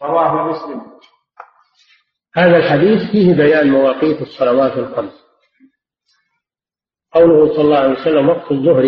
رواه 0.02 0.48
مسلم. 0.48 0.80
هذا 2.36 2.56
الحديث 2.56 3.10
فيه 3.12 3.34
بيان 3.34 3.70
مواقيت 3.70 4.22
الصلوات 4.22 4.72
الخمس. 4.72 5.24
قوله 7.12 7.54
صلى 7.54 7.64
الله 7.64 7.78
عليه 7.78 8.00
وسلم 8.00 8.28
وقت 8.28 8.52
الظهر 8.52 8.84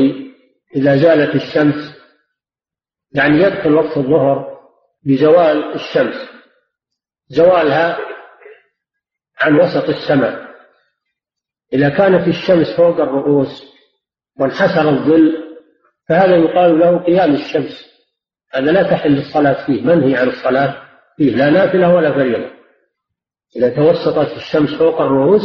إذا 0.77 0.97
زالت 0.97 1.35
الشمس 1.35 1.97
يعني 3.13 3.39
يدخل 3.39 3.73
وقت 3.75 3.97
الظهر 3.97 4.59
بزوال 5.05 5.75
الشمس. 5.75 6.31
زوالها 7.29 7.99
عن 9.41 9.61
وسط 9.61 9.89
السماء. 9.89 10.47
إذا 11.73 11.89
كانت 11.89 12.29
الشمس 12.29 12.77
فوق 12.77 13.01
الرؤوس 13.01 13.77
وانحسر 14.41 14.89
الظل 14.89 15.47
فهذا 16.09 16.37
يقال 16.37 16.79
له 16.79 16.99
قيام 16.99 17.35
الشمس. 17.35 17.87
هذا 18.55 18.73
لا 18.73 18.83
تحل 18.83 19.19
الصلاة 19.19 19.67
فيه. 19.67 19.83
منهي 19.83 20.17
عن 20.17 20.29
الصلاة؟ 20.29 20.83
فيه 21.17 21.37
لا 21.37 21.51
نافلة 21.51 21.95
ولا 21.95 22.13
فريضة. 22.13 22.56
إذا 23.57 23.69
توسطت 23.69 24.37
الشمس 24.37 24.75
فوق 24.75 25.01
الرؤوس 25.01 25.43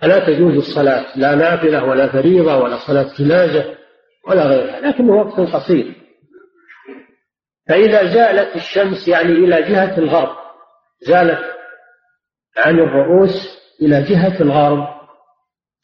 فلا 0.00 0.26
تجوز 0.26 0.56
الصلاة؟ 0.56 1.18
لا 1.18 1.34
نافلة 1.34 1.84
ولا 1.84 2.12
فريضة 2.12 2.56
ولا 2.56 2.76
صلاة 2.86 3.06
جنازة 3.18 3.74
ولا 4.28 4.46
غيرها 4.46 4.80
لكنه 4.80 5.16
وقت 5.16 5.40
قصير. 5.40 5.94
فإذا 7.68 8.04
زالت 8.14 8.56
الشمس 8.56 9.08
يعني 9.08 9.32
إلى 9.32 9.62
جهة 9.62 9.98
الغرب 9.98 10.36
زالت 11.06 11.40
عن 12.56 12.78
الرؤوس 12.78 13.58
إلى 13.82 14.02
جهة 14.02 14.40
الغرب 14.40 14.88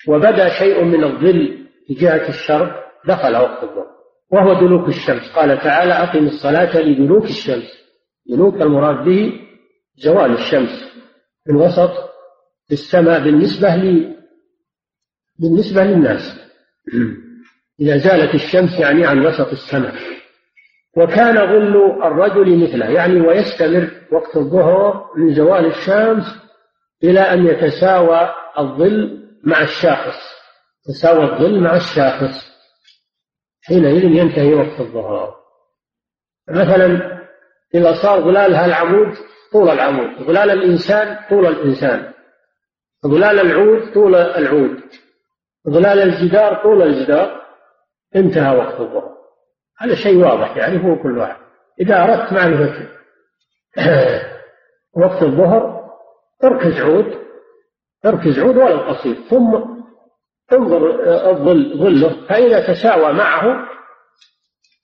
وبدا 0.09 0.49
شيء 0.49 0.85
من 0.85 1.05
الظل 1.05 1.67
في 1.87 1.95
جهة 1.95 2.29
الشرق 2.29 2.87
دخل 3.07 3.37
وقت 3.37 3.62
الظهر 3.62 3.87
وهو 4.33 4.55
دلوك 4.61 4.88
الشمس. 4.88 5.33
قال 5.33 5.59
تعالى 5.59 5.93
أقم 5.93 6.26
الصلاة 6.26 6.81
لدلوك 6.81 7.25
الشمس. 7.25 7.81
دلوك 8.26 8.55
المراد 8.55 9.05
به 9.05 9.33
زوال 9.97 10.33
الشمس. 10.33 10.90
من 11.50 11.57
وسط 11.57 11.90
السماء 12.73 13.21
بالنسبة 13.21 13.76
لي 13.76 14.16
بالنسبة 15.38 15.85
للناس. 15.85 16.23
إذا 17.80 17.97
زالت 17.97 18.35
الشمس 18.35 18.80
يعني 18.80 19.07
عن 19.07 19.26
وسط 19.26 19.47
السماء. 19.47 19.95
وكان 20.97 21.35
ظل 21.35 22.02
الرجل 22.02 22.62
مثله 22.62 22.87
يعني 22.87 23.21
ويستمر 23.21 23.90
وقت 24.12 24.37
الظهر 24.37 25.11
من 25.16 25.35
زوال 25.35 25.66
الشمس 25.66 26.25
إلى 27.04 27.21
أن 27.21 27.47
يتساوى 27.47 28.35
الظل 28.59 29.28
مع 29.45 29.62
الشاخص. 29.62 30.19
تساوى 30.85 31.25
الظل 31.25 31.61
مع 31.61 31.76
الشاخص. 31.76 32.50
حينئذ 33.62 34.04
ينتهي 34.04 34.54
وقت 34.54 34.80
الظهر. 34.80 35.35
مثلا 36.48 37.20
إذا 37.74 38.03
صار 38.03 38.20
ظلالها 38.20 38.66
العمود 38.66 39.16
طول 39.52 39.70
العمود 39.70 40.22
ظلال 40.22 40.50
الإنسان 40.50 41.18
طول 41.30 41.46
الإنسان. 41.46 42.12
ظلال 43.06 43.40
العود 43.40 43.94
طول 43.94 44.14
العود. 44.14 44.80
ظلال 45.68 45.98
الجدار 45.98 46.62
طول 46.62 46.82
الجدار. 46.82 47.40
انتهى 48.16 48.56
وقت 48.56 48.80
الظهر 48.80 49.16
هذا 49.78 49.94
شيء 49.94 50.16
واضح 50.16 50.56
يعرفه 50.56 51.02
كل 51.02 51.18
واحد. 51.18 51.36
إذا 51.80 52.04
أردت 52.04 52.32
معرفة 52.32 52.88
وقت 55.02 55.22
الظهر 55.22 55.90
اركز 56.44 56.80
عود 56.80 57.18
اركز 58.06 58.38
عود 58.38 58.56
ولو 58.56 58.78
قصير 58.78 59.14
ثم 59.14 59.54
انظر 60.52 61.00
الظل 61.30 61.78
ظله. 61.78 62.26
فإذا 62.28 62.72
تساوى 62.72 63.12
معه 63.12 63.68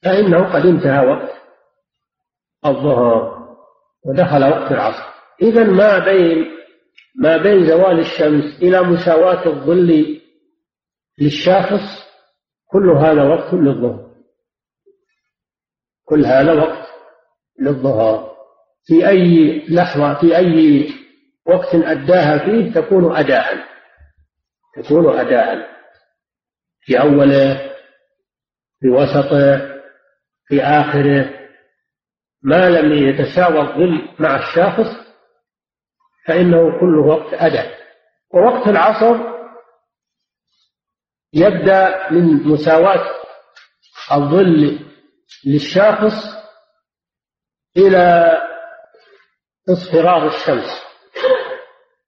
فإنه 0.03 0.53
قد 0.53 0.67
انتهى 0.67 1.07
وقت 1.07 1.33
الظهر. 2.67 3.36
ودخل 4.07 4.45
وقت 4.45 4.73
العصر. 4.73 5.05
إذا 5.43 5.65
ما 5.65 5.99
بين 5.99 6.47
ما 7.19 7.37
بين 7.37 7.67
زوال 7.67 8.01
الشمس 8.01 8.63
إلى 8.63 8.83
مساواة 8.83 9.47
الظل 9.47 10.21
للشاخص 11.19 12.07
كل 12.67 12.91
هذا 12.91 13.23
وقت 13.23 13.55
للظهر. 13.55 14.07
كل 16.05 16.27
هذا 16.27 16.53
وقت 16.53 16.89
للظهر 17.61 18.37
في 18.85 19.09
أي 19.09 19.59
لحظة 19.69 20.21
في 20.21 20.37
أي 20.37 20.89
وقت 21.47 21.75
أداها 21.75 22.39
فيه 22.39 22.73
تكون 22.81 23.17
أداء. 23.17 23.65
تكون 24.77 25.19
أداء. 25.19 25.77
في 26.81 27.01
أوله 27.01 27.71
في 28.81 28.89
وسطه 28.89 29.77
في 30.47 30.63
آخره 30.63 31.36
ما 32.43 32.71
لم 32.71 32.93
يتساوى 33.09 33.61
الظل 33.61 34.09
مع 34.19 34.37
الشاخص 34.37 35.07
فإنه 36.27 36.81
كل 36.81 36.99
وقت 36.99 37.35
أداء 37.35 37.77
ووقت 38.35 38.69
العصر 38.69 39.37
يبدأ 41.33 42.11
من 42.13 42.49
مساواة 42.49 43.15
الظل 44.13 44.79
للشاخص 45.47 46.37
إلى 47.77 48.33
اصفرار 49.69 50.27
الشمس 50.27 50.83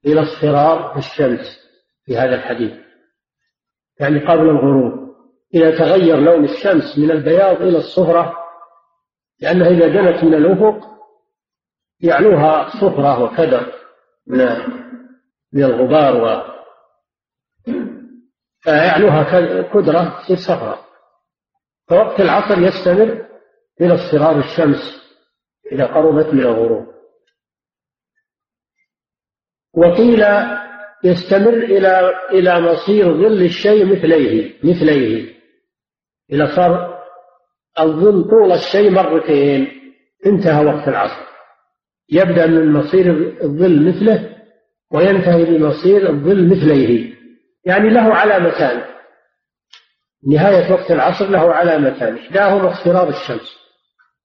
إلى 0.06 0.22
اصفرار 0.22 0.98
الشمس 0.98 1.58
في 2.04 2.16
هذا 2.16 2.34
الحديث. 2.34 2.72
يعني 4.00 4.20
قبل 4.26 4.48
الغروب 4.48 5.08
إذا 5.54 5.78
تغير 5.78 6.16
لون 6.16 6.44
الشمس 6.44 6.98
من 6.98 7.10
البياض 7.10 7.62
إلى 7.62 7.78
الصفرة 7.78 8.36
لأنها 9.40 9.68
إذا 9.68 9.88
دنت 9.88 10.24
من 10.24 10.34
الأفق 10.34 10.88
يعلوها 12.00 12.68
صفرة 12.68 13.22
وكدر 13.22 13.72
من 14.26 14.46
من 15.52 15.64
الغبار 15.64 16.24
و 16.24 16.58
فيعلوها 18.60 19.22
كدرة 19.62 20.20
تصير 20.22 20.36
صفراء 20.36 20.88
فوقت 21.88 22.20
العصر 22.20 22.58
يستمر 22.58 23.26
إلى 23.80 23.94
اصفرار 23.94 24.38
الشمس 24.38 24.98
إذا 25.72 25.86
قربت 25.86 26.34
من 26.34 26.40
الغروب. 26.40 26.86
وقيل 29.74 30.24
يستمر 31.04 31.52
إلى 31.52 32.14
إلى 32.30 32.60
مصير 32.60 33.12
ظل 33.12 33.42
الشيء 33.42 33.86
مثليه 33.86 34.54
مثليه. 34.64 35.34
إذا 36.32 36.56
صار 36.56 36.97
الظل 37.80 38.30
طول 38.30 38.52
الشيء 38.52 38.90
مرتين 38.90 39.68
انتهى 40.26 40.64
وقت 40.64 40.88
العصر. 40.88 41.28
يبدأ 42.10 42.46
من 42.46 42.72
مصير 42.72 43.36
الظل 43.42 43.88
مثله 43.88 44.36
وينتهي 44.92 45.44
بمصير 45.44 46.10
الظل 46.10 46.48
مثليه. 46.48 47.14
يعني 47.64 47.90
له 47.90 48.14
علامتان. 48.14 48.84
نهاية 50.28 50.72
وقت 50.72 50.90
العصر 50.90 51.28
له 51.28 51.54
علامتان 51.54 52.16
إحداهما 52.16 52.72
اصفرار 52.72 53.08
الشمس 53.08 53.58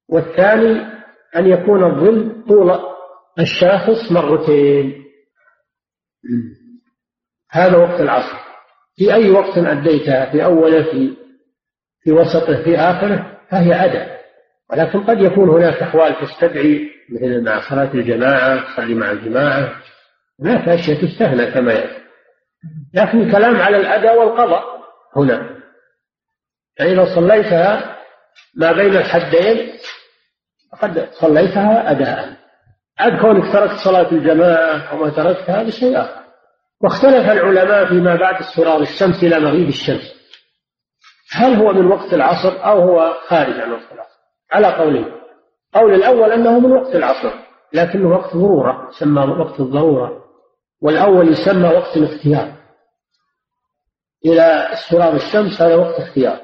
والثاني 0.09 0.81
أن 1.35 1.47
يكون 1.47 1.83
الظل 1.83 2.45
طول 2.47 2.79
الشاخص 3.39 4.11
مرتين. 4.11 5.03
هذا 7.51 7.77
وقت 7.77 8.01
العصر. 8.01 8.37
في 8.95 9.13
أي 9.13 9.29
وقت 9.29 9.57
أديتها؟ 9.57 10.31
في 10.31 10.45
أوله 10.45 10.83
في 10.83 11.15
في 12.03 12.11
وسطه 12.11 12.63
في 12.63 12.77
آخره؟ 12.77 13.32
فهي 13.53 13.85
أداء 13.85 14.23
ولكن 14.69 15.03
قد 15.03 15.21
يكون 15.21 15.49
هناك 15.49 15.81
أحوال 15.81 16.15
تستدعي 16.21 16.89
مثل 17.09 17.43
مع 17.43 17.69
صلاة 17.69 17.93
الجماعة 17.93 18.73
تصلي 18.73 18.95
مع 18.95 19.11
الجماعة. 19.11 19.75
هناك 20.39 20.69
أشياء 20.69 21.01
تستهنى 21.01 21.51
كما 21.51 21.73
يأتي. 21.73 22.03
لكن 22.93 23.21
الكلام 23.21 23.55
على 23.55 23.77
الأداء 23.77 24.19
والقضاء 24.19 24.63
هنا. 25.15 25.49
فإذا 26.79 27.15
صليتها 27.15 27.97
ما 28.55 28.71
بين 28.71 28.97
الحدين 28.97 29.71
فقد 30.71 31.09
صليتها 31.11 31.91
أداء. 31.91 32.33
عاد 32.99 33.21
كونك 33.21 33.53
تركت 33.53 33.75
صلاة 33.85 34.11
الجماعة 34.11 34.95
وما 34.95 35.09
تركتها 35.09 35.61
هذا 35.61 35.69
شيء 35.69 36.01
آخر. 36.01 36.23
واختلف 36.81 37.29
العلماء 37.29 37.85
فيما 37.85 38.15
بعد 38.15 38.35
اصفرار 38.35 38.81
الشمس 38.81 39.23
إلى 39.23 39.39
مغيب 39.39 39.67
الشمس. 39.67 40.22
هل 41.35 41.55
هو 41.55 41.73
من 41.73 41.91
وقت 41.91 42.13
العصر 42.13 42.65
أو 42.65 42.81
هو 42.81 43.13
خارج 43.27 43.59
عن 43.59 43.71
وقت 43.71 43.91
العصر؟ 43.91 44.19
على 44.51 44.67
قولين. 44.67 45.11
قول 45.73 45.93
الأول 45.93 46.31
أنه 46.31 46.59
من 46.59 46.71
وقت 46.71 46.95
العصر 46.95 47.31
لكنه 47.73 48.09
وقت 48.09 48.35
ضرورة 48.35 48.89
يسمى 48.89 49.21
وقت 49.21 49.59
الضرورة 49.59 50.23
والأول 50.81 51.31
يسمى 51.31 51.67
وقت 51.67 51.97
الاختيار. 51.97 52.53
إلى 54.25 54.41
اصفرار 54.73 55.13
الشمس 55.13 55.61
هذا 55.61 55.75
وقت 55.75 55.99
اختيار. 55.99 56.37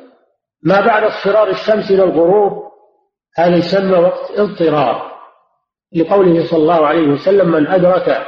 ما 0.64 0.82
بعد 0.86 1.04
اصفرار 1.04 1.50
الشمس 1.50 1.92
إلى 1.92 2.04
الغروب 2.04 2.72
هذا 3.38 3.56
يسمى 3.56 3.98
وقت 3.98 4.32
اضطرار. 4.40 5.10
لقوله 5.96 6.48
صلى 6.48 6.60
الله 6.60 6.88
عليه 6.88 7.08
وسلم 7.08 7.52
من 7.52 7.68
أدرك 7.68 8.28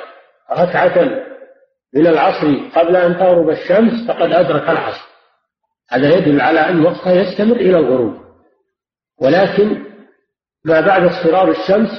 ركعة 0.51 1.03
من 1.93 2.07
العصر 2.07 2.47
قبل 2.75 2.95
أن 2.95 3.17
تغرب 3.17 3.49
الشمس 3.49 4.07
فقد 4.07 4.31
أدرك 4.31 4.69
العصر. 4.69 5.10
هذا 5.91 6.17
يدل 6.17 6.41
على 6.41 6.59
أن 6.59 6.85
وقتها 6.85 7.13
يستمر 7.13 7.55
إلى 7.55 7.79
الغروب. 7.79 8.21
ولكن 9.21 9.85
ما 10.65 10.81
بعد 10.81 11.03
اصفرار 11.03 11.51
الشمس 11.51 11.89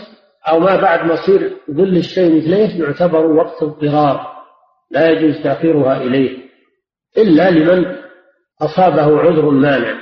أو 0.49 0.59
ما 0.59 0.77
بعد 0.77 1.07
مصير 1.07 1.57
ظل 1.71 1.97
الشيء 1.97 2.37
مثليه 2.37 2.85
يعتبر 2.85 3.27
وقت 3.27 3.63
اضطرار 3.63 4.33
لا 4.91 5.11
يجوز 5.11 5.43
تأخيرها 5.43 5.97
إليه 5.97 6.43
إلا 7.19 7.51
لمن 7.51 7.97
أصابه 8.63 9.21
عذر 9.21 9.51
مانع. 9.51 10.01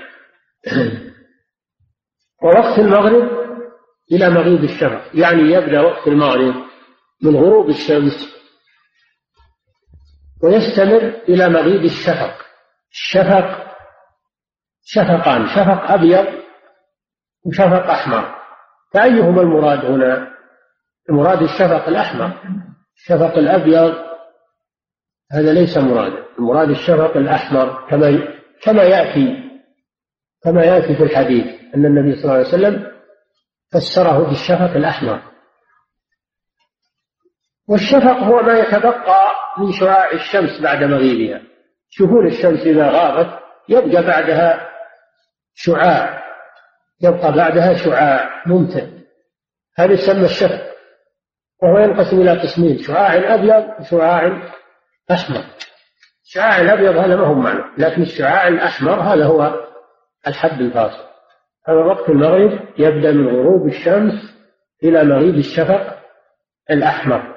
ووقت 2.43 2.79
المغرب 2.79 3.31
إلى 4.13 4.31
مغيب 4.31 4.65
الشفق 4.65 5.03
يعني 5.15 5.43
يبدأ 5.43 5.81
وقت 5.81 6.07
المغرب 6.09 6.55
من 7.23 7.37
غروب 7.37 7.69
الشمس 7.69 8.37
ويستمر 10.43 11.23
إلى 11.29 11.49
مغيب 11.49 11.85
الشفق. 11.85 12.35
الشفق 12.93 13.70
شفقان 14.85 15.47
شفق 15.47 15.91
أبيض 15.93 16.27
وشفق 17.47 17.91
أحمر. 17.91 18.35
فأيهما 18.95 19.43
المراد 19.43 19.85
هنا؟ 19.85 20.31
المراد 21.11 21.43
الشفق 21.43 21.89
الأحمر. 21.89 22.33
الشفق 22.97 23.39
الأبيض 23.39 23.95
هذا 25.33 25.53
ليس 25.53 25.79
مرادا 25.79 26.25
المراد 26.39 26.71
الشفق 26.71 27.17
الأحمر 27.17 27.89
كما 27.91 28.29
كما 28.63 28.83
يأتي 28.83 29.51
كما 30.45 30.65
يأتي 30.65 30.97
في 30.97 31.03
الحديث 31.03 31.47
أن 31.75 31.87
النبي 31.87 32.15
صلى 32.17 32.25
الله 32.25 32.35
عليه 32.35 32.49
وسلم 32.49 32.93
فسره 33.73 34.29
بالشفق 34.29 34.77
الأحمر. 34.77 35.23
والشفق 37.69 38.19
هو 38.19 38.43
ما 38.43 38.59
يتبقى 38.59 39.31
من 39.59 39.73
شعاع 39.73 40.13
الشمس 40.13 40.63
بعد 40.63 40.85
مغيبها. 40.85 41.43
شهور 41.91 42.27
الشمس 42.27 42.61
إذا 42.61 42.91
غابت 42.91 43.41
يبقى 43.71 44.03
بعدها 44.03 44.71
شعاع 45.55 46.23
يبقى 47.03 47.33
بعدها 47.33 47.75
شعاع 47.75 48.43
ممتد. 48.47 49.01
هذا 49.79 49.93
يسمى 49.93 50.25
الشفق 50.25 50.71
وهو 51.63 51.79
ينقسم 51.79 52.21
إلى 52.21 52.31
قسمين 52.31 52.79
شعاع 52.79 53.35
أبيض 53.35 53.65
وشعاع 53.81 54.43
أحمر. 55.11 55.45
الشعاع 56.25 56.61
الأبيض 56.61 56.97
هذا 56.97 57.17
ما 57.17 57.27
هو 57.27 57.35
معنى 57.35 57.63
لكن 57.79 58.03
الشعاع 58.03 58.49
الأحمر 58.49 59.01
هذا 59.01 59.25
هو 59.27 59.67
الحد 60.27 60.61
الفاصل. 60.61 61.05
هذا 61.69 61.79
وقت 61.79 62.09
المغرب 62.09 62.69
يبدأ 62.79 63.13
من 63.13 63.29
غروب 63.29 63.67
الشمس 63.67 64.13
إلى 64.85 65.05
مغيب 65.05 65.35
الشفق 65.35 65.99
الأحمر. 66.71 67.37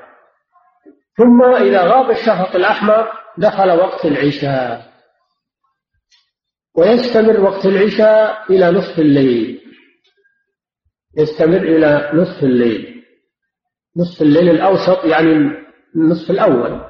ثم 1.17 1.43
إذا 1.43 1.83
غاب 1.83 2.11
الشفق 2.11 2.55
الأحمر 2.55 3.11
دخل 3.37 3.71
وقت 3.71 4.05
العشاء. 4.05 4.92
ويستمر 6.75 7.39
وقت 7.41 7.65
العشاء 7.65 8.43
إلى 8.49 8.71
نصف 8.71 8.99
الليل. 8.99 9.61
يستمر 11.17 11.57
إلى 11.57 12.11
نصف 12.13 12.43
الليل. 12.43 13.03
نصف 13.97 14.21
الليل 14.21 14.49
الأوسط 14.49 15.05
يعني 15.05 15.51
النصف 15.95 16.31
الأول. 16.31 16.81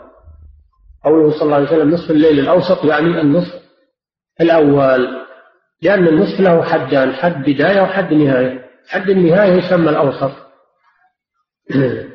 قوله 1.03 1.31
صلى 1.31 1.43
الله 1.43 1.55
عليه 1.55 1.67
وسلم 1.67 1.91
نصف 1.91 2.11
الليل 2.11 2.39
الأوسط 2.39 2.85
يعني 2.85 3.21
النصف 3.21 3.63
الأول. 4.41 5.23
لأن 5.81 6.07
النصف 6.07 6.39
له 6.39 6.63
حدان 6.63 7.13
حد 7.13 7.43
بداية 7.43 7.81
وحد 7.81 8.13
نهاية. 8.13 8.69
حد 8.87 9.09
النهاية 9.09 9.53
يسمى 9.53 9.89
الأوسط. 9.89 10.31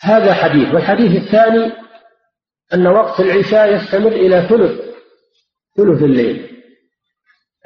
هذا 0.00 0.34
حديث. 0.34 0.74
والحديث 0.74 1.22
الثاني 1.22 1.72
أن 2.74 2.86
وقت 2.86 3.20
العشاء 3.20 3.74
يستمر 3.74 4.12
إلى 4.12 4.46
ثلث 4.48 4.80
ثلث 5.76 6.02
الليل. 6.02 6.57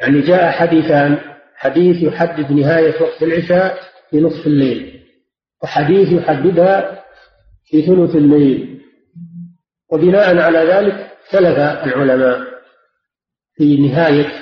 يعني 0.00 0.20
جاء 0.20 0.50
حديثان. 0.50 1.18
حديث 1.57 2.02
يحدد 2.02 2.52
نهاية 2.52 3.02
وقت 3.02 3.22
العشاء 3.22 3.78
في 4.11 4.20
نصف 4.20 4.46
الليل 4.46 5.02
وحديث 5.62 6.12
يحددها 6.12 7.05
في 7.64 7.83
ثلث 7.83 8.16
الليل. 8.16 8.83
وبناء 9.92 10.38
على 10.38 10.59
ذلك 10.59 11.11
اختلف 11.24 11.59
العلماء 11.59 12.40
في 13.55 13.76
نهاية 13.76 14.33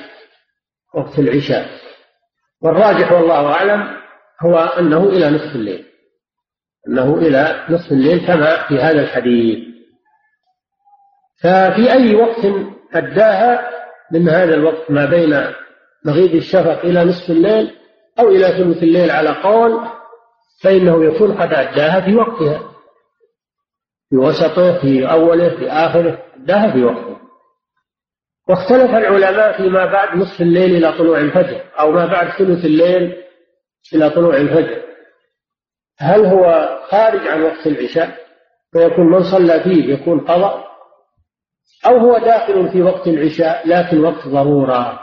وقت 0.95 1.19
العشاء. 1.19 1.69
والراجح 2.63 3.13
والله 3.13 3.53
أعلم 3.53 3.97
هو 4.41 4.59
أنه 4.59 5.09
إلى 5.09 5.31
نصف 5.31 5.57
الليل. 5.57 5.85
أنه 6.89 7.19
إلى 7.19 7.67
نصف 7.71 7.93
الليل 7.93 8.27
كما 8.27 8.69
في 8.69 8.75
هذا 8.75 9.03
الحديث. 9.03 9.59
ففي 11.43 11.93
أي 11.93 12.15
وقت 12.15 12.47
أداها 12.95 13.71
من 14.13 14.29
هذا 14.29 14.55
الوقت 14.55 14.91
ما 14.91 15.07
بين 15.07 15.47
مغيب 16.05 16.35
الشفق 16.35 16.85
إلى 16.85 17.05
نصف 17.05 17.31
الليل 17.31 17.71
أو 18.19 18.29
إلى 18.29 18.49
ثلث 18.49 18.83
الليل 18.83 19.11
على 19.11 19.31
قول 19.31 19.81
فإنه 20.63 21.05
يكون 21.05 21.33
قد 21.33 21.55
أداها 21.55 22.01
في 22.01 22.15
وقتها. 22.15 22.71
في 24.11 24.17
وسطه 24.17 24.81
في 24.81 25.11
أوله 25.11 25.57
في 25.57 25.71
آخره 25.71 26.19
أداها 26.37 26.73
في 26.73 26.85
وقته 26.85 27.17
واختلف 28.49 28.91
العلماء 28.91 29.57
فيما 29.57 29.85
بعد 29.85 30.19
نصف 30.19 30.41
الليل 30.41 30.77
إلى 30.77 30.99
طلوع 30.99 31.19
الفجر 31.19 31.65
أو 31.81 31.93
ما 31.93 32.07
بعد 32.07 32.29
ثلث 32.29 32.65
الليل 32.65 33.17
إلى 33.95 34.11
طلوع 34.11 34.37
الفجر. 34.37 34.83
هل 35.99 36.25
هو 36.27 36.69
خارج 36.91 37.27
عن 37.29 37.43
وقت 37.43 37.67
العشاء؟ 37.67 38.17
فيكون 38.73 39.07
من 39.07 39.23
صلى 39.23 39.61
فيه 39.61 39.95
يكون 39.95 40.21
قضاء 40.21 40.70
أو 41.87 41.99
هو 41.99 42.19
داخل 42.19 42.69
في 42.73 42.83
وقت 42.83 43.07
العشاء 43.07 43.69
لكن 43.69 44.05
وقت 44.05 44.29
ضرورة. 44.29 45.01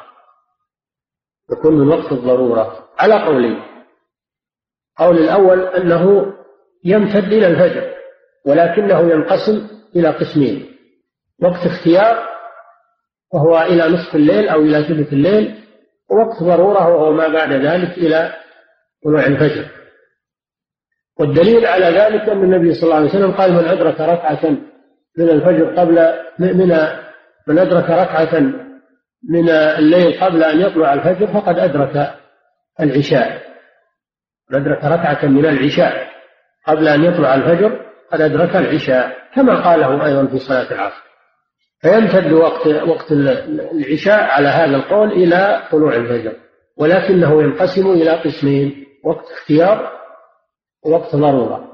يكون 1.51 1.73
من 1.73 1.87
وقت 1.87 2.11
الضرورة. 2.11 2.87
على 2.99 3.23
قولين 3.23 3.61
قول 4.97 5.17
الأول 5.17 5.61
أنه 5.61 6.33
يمتد 6.83 7.33
إلى 7.33 7.47
الفجر 7.47 7.93
ولكنه 8.45 8.99
ينقسم 8.99 9.67
إلى 9.95 10.09
قسمين. 10.09 10.77
وقت 11.43 11.65
اختيار 11.65 12.27
وهو 13.33 13.61
إلى 13.61 13.87
نصف 13.89 14.15
الليل 14.15 14.49
أو 14.49 14.61
إلى 14.61 14.83
ثلث 14.83 15.13
الليل 15.13 15.63
ووقت 16.11 16.43
ضرورة 16.43 16.87
وهو 16.87 17.11
ما 17.11 17.27
بعد 17.27 17.51
ذلك 17.51 17.97
إلى 17.97 18.33
طلوع 19.03 19.25
الفجر. 19.25 19.65
والدليل 21.19 21.65
على 21.65 21.85
ذلك 21.85 22.29
أن 22.29 22.43
النبي 22.43 22.73
صلى 22.73 22.83
الله 22.83 22.95
عليه 22.95 23.09
وسلم 23.09 23.31
قال 23.31 23.53
من 23.53 23.65
أدرك 23.65 24.01
ركعة 24.01 24.57
من 25.17 25.29
الفجر 25.29 25.75
قبل 25.75 26.13
من 26.39 26.57
من 27.47 27.59
أدرك 27.59 27.89
ركعة 27.89 28.39
من 29.29 29.49
الليل 29.49 30.19
قبل 30.21 30.43
أن 30.43 30.61
يطلع 30.61 30.93
الفجر 30.93 31.27
فقد 31.27 31.59
أدرك 31.59 32.13
العشاء. 32.79 33.41
من 34.51 34.61
أدرك 34.61 34.83
ركعة 34.85 35.25
من 35.25 35.45
العشاء 35.45 36.07
قبل 36.67 36.87
أن 36.87 37.03
يطلع 37.03 37.35
الفجر 37.35 37.85
قد 38.11 38.21
أدرك 38.21 38.55
العشاء 38.55 39.17
كما 39.35 39.63
قاله 39.63 40.05
أيضا 40.05 40.25
في 40.25 40.39
صلاة 40.39 40.71
العصر. 40.71 41.07
فيمتد 41.81 42.31
وقت 42.31 42.67
وقت 42.67 43.11
العشاء 43.11 44.23
على 44.23 44.47
هذا 44.47 44.75
القول 44.75 45.11
إلى 45.11 45.61
طلوع 45.71 45.95
الفجر 45.95 46.33
ولكنه 46.77 47.43
ينقسم 47.43 47.91
إلى 47.91 48.11
قسمين 48.11 48.85
وقت 49.03 49.25
اختيار 49.31 49.91
ووقت 50.85 51.15
ضرورة. 51.15 51.66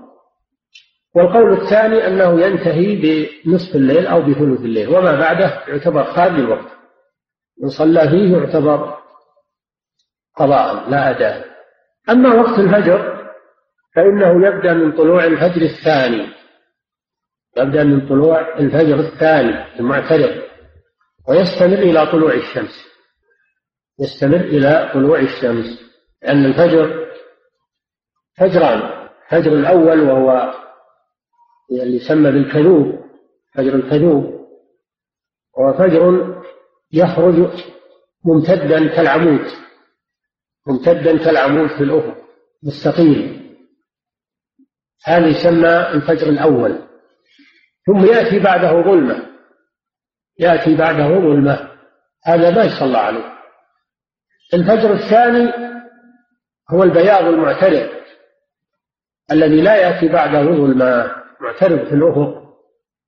والقول 1.15 1.53
الثاني 1.61 2.07
أنه 2.07 2.41
ينتهي 2.41 2.95
بنصف 2.95 3.75
الليل 3.75 4.07
أو 4.07 4.21
بثلث 4.21 4.59
الليل 4.59 4.89
وما 4.89 5.19
بعده 5.19 5.63
يعتبر 5.67 6.03
خارج 6.03 6.39
الوقت. 6.39 6.71
من 7.61 7.69
صلى 7.69 8.09
فيه 8.09 8.37
يعتبر 8.37 8.97
قضاء 10.35 10.89
لا 10.89 11.09
أداء 11.09 11.45
أما 12.09 12.33
وقت 12.33 12.59
الفجر 12.59 13.29
فإنه 13.95 14.47
يبدأ 14.47 14.73
من 14.73 14.91
طلوع 14.91 15.25
الفجر 15.25 15.61
الثاني. 15.61 16.27
يبدأ 17.57 17.83
من 17.83 18.07
طلوع 18.07 18.57
الفجر 18.57 18.99
الثاني 18.99 19.79
المعترض 19.79 20.41
ويستمر 21.29 21.77
إلى 21.77 22.05
طلوع 22.05 22.33
الشمس. 22.33 22.93
يستمر 23.99 24.35
إلى 24.35 24.91
طلوع 24.93 25.19
الشمس 25.19 25.65
لأن 26.23 26.45
الفجر 26.45 27.07
فجران 28.37 29.07
الفجر 29.23 29.53
الأول 29.53 30.01
وهو 30.01 30.53
اللي 31.81 31.97
يسمى 31.97 32.31
بالكذوب 32.31 32.99
فجر 33.53 33.75
الكذوب. 33.75 34.47
وهو 35.57 35.73
فجر 35.73 36.35
يخرج 36.91 37.63
ممتدا 38.25 38.95
كالعمود 38.95 39.45
ممتدا 40.67 41.17
كالعمود 41.17 41.67
في 41.67 41.83
الأفق 41.83 42.17
مستقيم. 42.63 43.43
هذا 45.05 45.27
يسمى 45.27 45.91
الفجر 45.93 46.29
الأول. 46.29 46.79
ثم 47.85 48.05
يأتي 48.05 48.39
بعده 48.39 48.81
ظلمة. 48.81 49.29
يأتي 50.39 50.75
بعده 50.75 51.07
ظلمة. 51.07 51.69
هذا 52.25 52.51
ما 52.55 52.63
يصلى 52.63 52.97
عليه. 52.97 53.33
الفجر 54.53 54.93
الثاني 54.93 55.53
هو 56.71 56.83
البياض 56.83 57.23
المعترض 57.23 57.89
الذي 59.31 59.61
لا 59.61 59.75
يأتي 59.75 60.07
بعده 60.07 60.43
ظلمة. 60.43 61.22
معترض 61.43 61.87
في 61.87 61.95
الأفق 61.95 62.43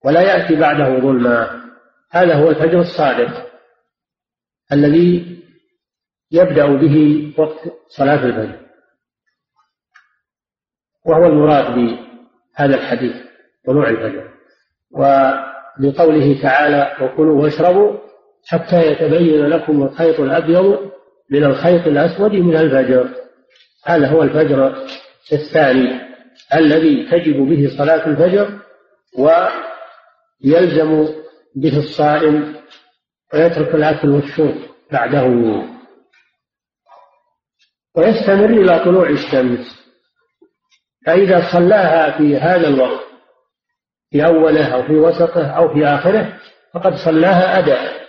ولا 0.06 0.22
يأتي 0.22 0.56
بعده 0.56 1.00
ظلمة 1.00 1.66
هذا 2.12 2.36
هو 2.36 2.50
الفجر 2.50 2.80
الصادق 2.80 3.46
الذي 4.72 5.40
يبدأ 6.32 6.66
به 6.66 7.34
وقت 7.38 7.60
صلاة 7.88 8.26
الفجر. 8.26 8.60
وهو 11.06 11.26
المراد 11.26 11.76
بهذا 11.76 12.76
الحديث 12.76 13.16
طلوع 13.66 13.90
الفجر. 13.90 14.32
ولقوله 14.92 16.42
تعالى 16.42 16.98
وكلوا 17.02 17.44
واشربوا 17.44 17.98
حتى 18.48 18.92
يتبين 18.92 19.46
لكم 19.46 19.84
الخيط 19.84 20.20
الأبيض 20.20 20.92
من 21.30 21.44
الخيط 21.44 21.88
الأسود 21.88 22.32
من 22.32 22.58
الفجر. 22.58 23.10
هذا 23.86 24.08
هو 24.08 24.24
الفجر 24.24 24.88
الثاني. 25.34 26.15
الذي 26.56 27.10
تجب 27.12 27.36
به 27.38 27.78
صلاة 27.78 28.08
الفجر 28.08 28.60
ويلزم 29.18 31.08
به 31.56 31.78
الصائم 31.80 32.56
ويترك 33.34 33.76
الأكل 33.76 34.10
والشرب 34.10 34.56
بعده. 34.92 35.26
ويستمر 37.96 38.46
إلى 38.46 38.80
طلوع 38.86 39.10
الشمس. 39.10 39.86
فإذا 41.06 41.52
صلاها 41.54 42.18
في 42.18 42.38
هذا 42.38 42.68
الوقت 42.68 43.06
في 44.12 44.26
أوله 44.26 44.74
أو 44.76 44.84
في 44.84 44.94
وسطه 44.94 45.48
أو 45.48 45.74
في 45.74 45.86
آخره 45.86 46.40
فقد 46.74 46.94
صلاها 46.96 47.60
أداء. 47.60 48.06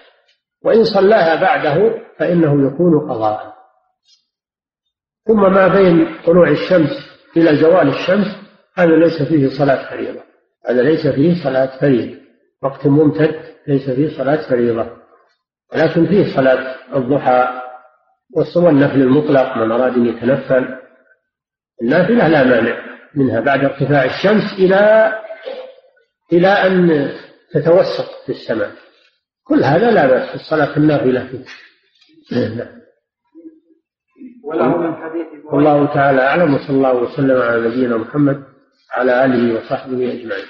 وإن 0.65 0.85
صلاها 0.85 1.35
بعده 1.35 2.03
فإنه 2.19 2.67
يكون 2.67 3.11
قضاء. 3.11 3.57
ثم 5.27 5.53
ما 5.53 5.69
بين 5.69 6.23
طلوع 6.27 6.49
الشمس 6.49 7.16
إلى 7.37 7.57
زوال 7.57 7.89
الشمس 7.89 8.27
هذا 8.75 8.97
ليس 8.97 9.23
فيه 9.23 9.59
صلاة 9.59 9.91
فريضة. 9.91 10.23
هذا 10.69 10.83
ليس 10.83 11.07
فيه 11.07 11.45
صلاة 11.45 11.81
فريضة. 11.81 12.17
وقت 12.63 12.87
ممتد 12.87 13.41
ليس 13.67 13.91
فيه 13.91 14.19
صلاة 14.19 14.49
فريضة. 14.49 14.91
ولكن 15.73 16.07
فيه 16.07 16.37
صلاة 16.37 16.77
الضحى 16.97 17.63
والصوم 18.37 18.69
النفل 18.69 19.03
المطلق 19.03 19.57
من 19.57 19.73
أراد 19.73 19.93
أن 19.95 20.07
يتنفل. 20.07 20.79
النافلة 21.83 22.29
لا 22.29 22.45
مانع 22.45 22.77
منها 23.15 23.41
بعد 23.41 23.65
ارتفاع 23.65 24.05
الشمس 24.05 24.53
إلى 24.59 25.13
إلى 26.33 26.49
أن 26.49 27.11
تتوسط 27.53 28.25
في 28.27 28.33
السماء. 28.33 28.71
كل 29.45 29.65
هذا 29.65 29.91
لا 29.91 30.07
بأس 30.07 30.35
الصلاة 30.35 30.77
النافلة 30.77 31.27
فيه. 31.27 31.45
نعم. 32.33 32.76
وله 34.47 34.77
من 34.77 34.97
حديث 34.97 35.27
والله 35.45 35.95
تعالى 35.95 36.23
أعلم 36.23 36.55
وصلى 36.55 36.77
الله 36.77 36.95
وسلم 36.95 37.43
على 37.43 37.69
نبينا 37.69 37.97
محمد 37.97 38.45
على 38.91 39.25
آله 39.25 39.59
وصحبه 39.59 40.13
أجمعين. 40.13 40.47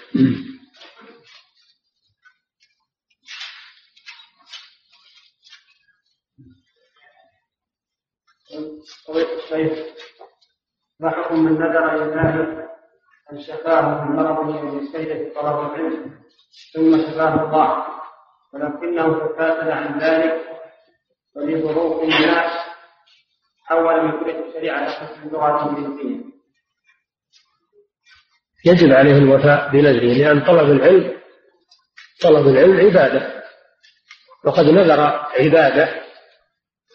ما 11.00 11.10
حكم 11.10 11.44
من 11.44 11.52
نذر 11.52 12.04
لله 12.04 12.68
أن 13.32 13.40
شفاه 13.40 14.04
من 14.04 14.16
مرضه 14.16 14.80
بسيدة 14.80 15.14
في 15.14 15.30
طلب 15.30 15.74
العلم 15.74 16.20
ثم 16.74 16.96
شفاه 16.98 17.44
الله. 17.44 17.86
ولكنه 18.52 19.28
تكاسل 19.28 19.70
عن 19.70 19.98
ذلك 19.98 20.46
ولظروف 21.36 22.02
الناس 22.02 22.65
الشريعة 24.48 24.86
يجب 28.64 28.92
عليه 28.92 29.18
الوفاء 29.18 29.70
بنذره 29.72 30.12
لأن 30.14 30.44
طلب 30.44 30.70
العلم 30.70 31.16
طلب 32.22 32.46
العلم 32.46 32.86
عبادة. 32.86 33.42
وقد 34.44 34.64
نذر 34.64 35.00
عبادة 35.40 36.02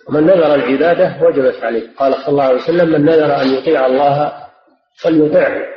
ومن 0.10 0.24
نذر 0.24 0.56
العبادة 0.56 1.26
وجبت 1.26 1.64
عليه. 1.64 1.96
قال 1.96 2.14
صلى 2.14 2.28
الله 2.28 2.44
عليه 2.44 2.64
وسلم 2.64 2.90
من 2.92 3.06
نذر 3.06 3.42
أن 3.42 3.54
يطيع 3.54 3.86
الله 3.86 4.48
فليطعه 5.02 5.68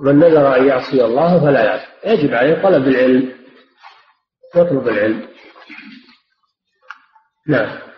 ومن 0.00 0.18
نذر 0.18 0.56
أن 0.56 0.68
يعصي 0.68 1.04
الله 1.04 1.40
فلا 1.40 1.64
يعصي. 1.64 1.86
يجب 2.04 2.34
عليه 2.34 2.62
طلب 2.62 2.88
العلم 2.88 3.32
يطلب 4.56 4.88
العلم. 4.88 5.28
نعم. 7.48 7.91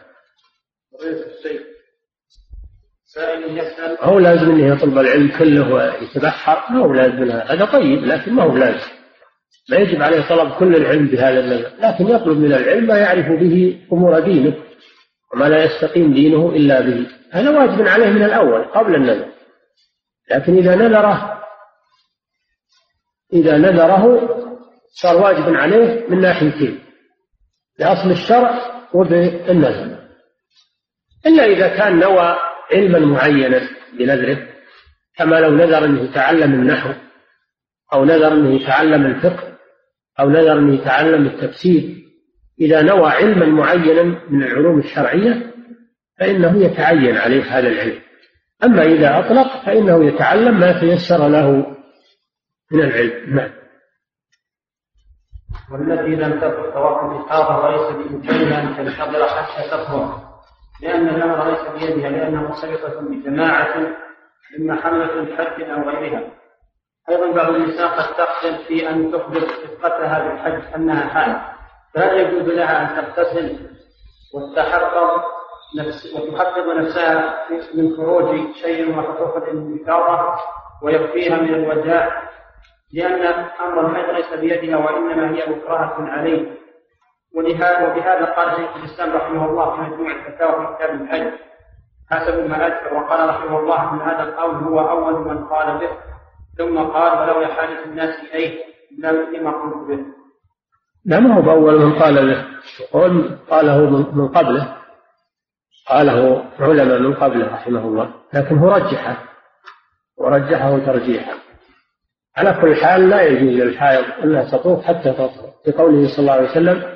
هو 4.00 4.18
لازم 4.18 4.50
انه 4.50 4.74
يطلب 4.74 4.98
العلم 4.98 5.32
كله 5.38 5.74
ويتبحر 5.74 6.72
ما 6.72 6.84
هو 6.84 6.92
لازم 6.92 7.30
هذا 7.30 7.64
طيب 7.64 8.04
لكن 8.04 8.32
ما 8.32 8.42
هو 8.42 8.56
لازم. 8.56 8.88
ما 9.70 9.76
يجب 9.76 10.02
عليه 10.02 10.28
طلب 10.28 10.52
كل 10.52 10.76
العلم 10.76 11.06
بهذا 11.06 11.40
النذر 11.40 11.70
لكن 11.80 12.08
يطلب 12.08 12.38
من 12.38 12.52
العلم 12.52 12.86
ما 12.86 12.98
يعرف 12.98 13.26
به 13.26 13.80
أمور 13.92 14.20
دينه 14.20 14.54
وما 15.34 15.44
لا 15.44 15.64
يستقيم 15.64 16.14
دينه 16.14 16.48
إلا 16.48 16.80
به. 16.80 17.06
هذا 17.30 17.50
واجب 17.50 17.88
عليه 17.88 18.06
من 18.06 18.22
الأول 18.22 18.64
قبل 18.64 18.94
النذر. 18.94 19.28
لكن 20.30 20.56
إذا 20.56 20.74
نذره 20.74 21.40
إذا 23.32 23.58
نذره 23.58 24.28
صار 25.02 25.16
واجب 25.16 25.54
عليه 25.54 26.06
من 26.08 26.20
ناحيتين. 26.20 26.78
بأصل 27.78 28.10
الشرع 28.10 28.60
وبالنذر. 28.94 29.93
إلا 31.26 31.44
إذا 31.44 31.68
كان 31.68 31.98
نوى 31.98 32.36
علما 32.72 32.98
معينا 32.98 33.60
بنذره 33.98 34.46
كما 35.16 35.40
لو 35.40 35.50
نذر 35.50 35.84
أنه 35.84 36.02
يتعلم 36.02 36.54
النحو 36.54 36.92
أو 37.92 38.04
نذر 38.04 38.32
أنه 38.32 38.54
يتعلم 38.54 39.06
الفقه 39.06 39.58
أو 40.20 40.30
نذر 40.30 40.58
أنه 40.58 40.74
يتعلم 40.74 41.26
التفسير. 41.26 42.04
إذا 42.60 42.82
نوى 42.82 43.10
علما 43.10 43.46
معينا 43.46 44.02
من 44.02 44.42
العلوم 44.42 44.78
الشرعية 44.78 45.54
فإنه 46.18 46.64
يتعين 46.64 47.16
عليه 47.16 47.58
هذا 47.58 47.68
العلم. 47.68 48.00
أما 48.64 48.82
إذا 48.82 49.18
أطلق 49.18 49.64
فإنه 49.66 50.04
يتعلم 50.04 50.60
ما 50.60 50.80
تيسر 50.80 51.28
له 51.28 51.76
من 52.72 52.80
العلم. 52.80 53.36
نعم. 53.36 53.50
والتي 55.70 56.14
لم 56.16 56.40
تكن 56.40 56.72
توقف 56.72 57.12
الإحاطة 57.12 57.58
وليس 57.58 57.96
بإمكانها 57.96 58.62
أن 58.62 58.76
تنتظر 58.76 59.28
حتى 59.28 59.68
تطهر 59.70 60.33
لأن 60.84 61.08
الأمر 61.08 61.50
ليس 61.50 61.60
بيدها 61.68 62.10
لأنها 62.10 62.42
مرتبطة 62.42 63.00
بجماعة 63.00 63.74
إما 64.58 64.74
حملة 64.82 65.12
الحج 65.12 65.62
أو 65.70 65.82
غيرها. 65.90 66.22
أيضا 67.10 67.32
بعض 67.32 67.54
النساء 67.54 67.86
قد 67.88 68.14
تقصد 68.16 68.56
في 68.68 68.90
أن 68.90 69.12
تخبر 69.12 69.36
رفقتها 69.42 70.28
بالحج 70.28 70.74
أنها 70.76 71.08
حامل 71.08 71.40
فهل 71.94 72.20
يجوز 72.20 72.48
لها 72.48 72.82
أن 72.82 73.02
تغتسل 73.02 73.58
وتتحفظ 74.34 75.22
نفس 75.78 76.14
وتحفظ 76.14 76.68
نفسها 76.68 77.44
من 77.74 77.96
خروج 77.96 78.52
شيء 78.62 78.98
وحقوق 78.98 79.36
الإفاضة 79.36 80.34
ويكفيها 80.82 81.36
من 81.36 81.54
الوداع 81.54 82.22
لأن 82.92 83.22
أمر 83.60 83.86
الحج 83.90 84.14
ليس 84.14 84.32
بيدها 84.34 84.76
وإنما 84.76 85.36
هي 85.36 85.46
مكرهة 85.50 85.96
عليه. 85.98 86.63
ولهذا 87.34 87.92
وبهذا 87.92 88.24
قال 88.24 88.56
شيخ 88.56 88.76
الإسلام 88.76 89.12
رحمه 89.16 89.50
الله 89.50 89.76
في 89.76 89.80
مجموع 89.80 90.10
الفتاوى 90.10 90.66
في 90.66 90.74
كتاب 90.74 91.02
الحج. 91.02 91.32
حسب 92.10 92.50
ما 92.50 92.66
أذكر 92.66 92.94
وقال 92.94 93.28
رحمه 93.28 93.58
الله 93.58 93.94
من 93.94 94.00
هذا 94.00 94.22
القول 94.22 94.54
هو 94.54 94.88
أول 94.88 95.28
من 95.28 95.44
قال 95.44 95.78
به. 95.78 95.88
ثم 96.58 96.78
قال 96.78 97.30
ولو 97.30 97.46
حاجة 97.46 97.84
الناس 97.84 98.14
إليه 98.34 98.64
لما 99.38 99.50
قلت 99.50 99.88
به. 99.88 100.04
لا 101.04 101.20
ما 101.20 101.34
هو 101.36 101.42
بأول 101.42 101.80
من 101.80 101.98
قال 101.98 102.14
به. 102.26 102.44
قاله 103.50 103.78
من 104.12 104.28
قبله. 104.28 104.76
قاله 105.88 106.44
علماء 106.60 106.98
من 106.98 107.14
قبله 107.14 107.54
رحمه 107.54 107.80
الله. 107.80 108.10
لكن 108.34 108.58
هو 108.58 108.68
رجحه. 108.68 109.16
ورجحه 110.16 110.78
ترجيحا 110.78 111.34
على 112.36 112.54
كل 112.60 112.76
حال 112.76 113.08
لا 113.08 113.22
يجوز 113.22 113.60
للحائض 113.62 114.04
أنها 114.24 114.44
تطوف 114.44 114.84
حتى 114.84 115.12
تطهر. 115.12 115.50
في 115.64 115.72
قوله 115.72 116.08
صلى 116.08 116.18
الله 116.18 116.32
عليه 116.32 116.50
وسلم 116.50 116.93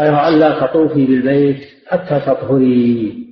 غير 0.00 0.28
أن 0.28 0.38
لا 0.38 0.66
تطوفي 0.66 1.06
بالبيت 1.06 1.68
حتى 1.88 2.20
تطهري. 2.20 3.26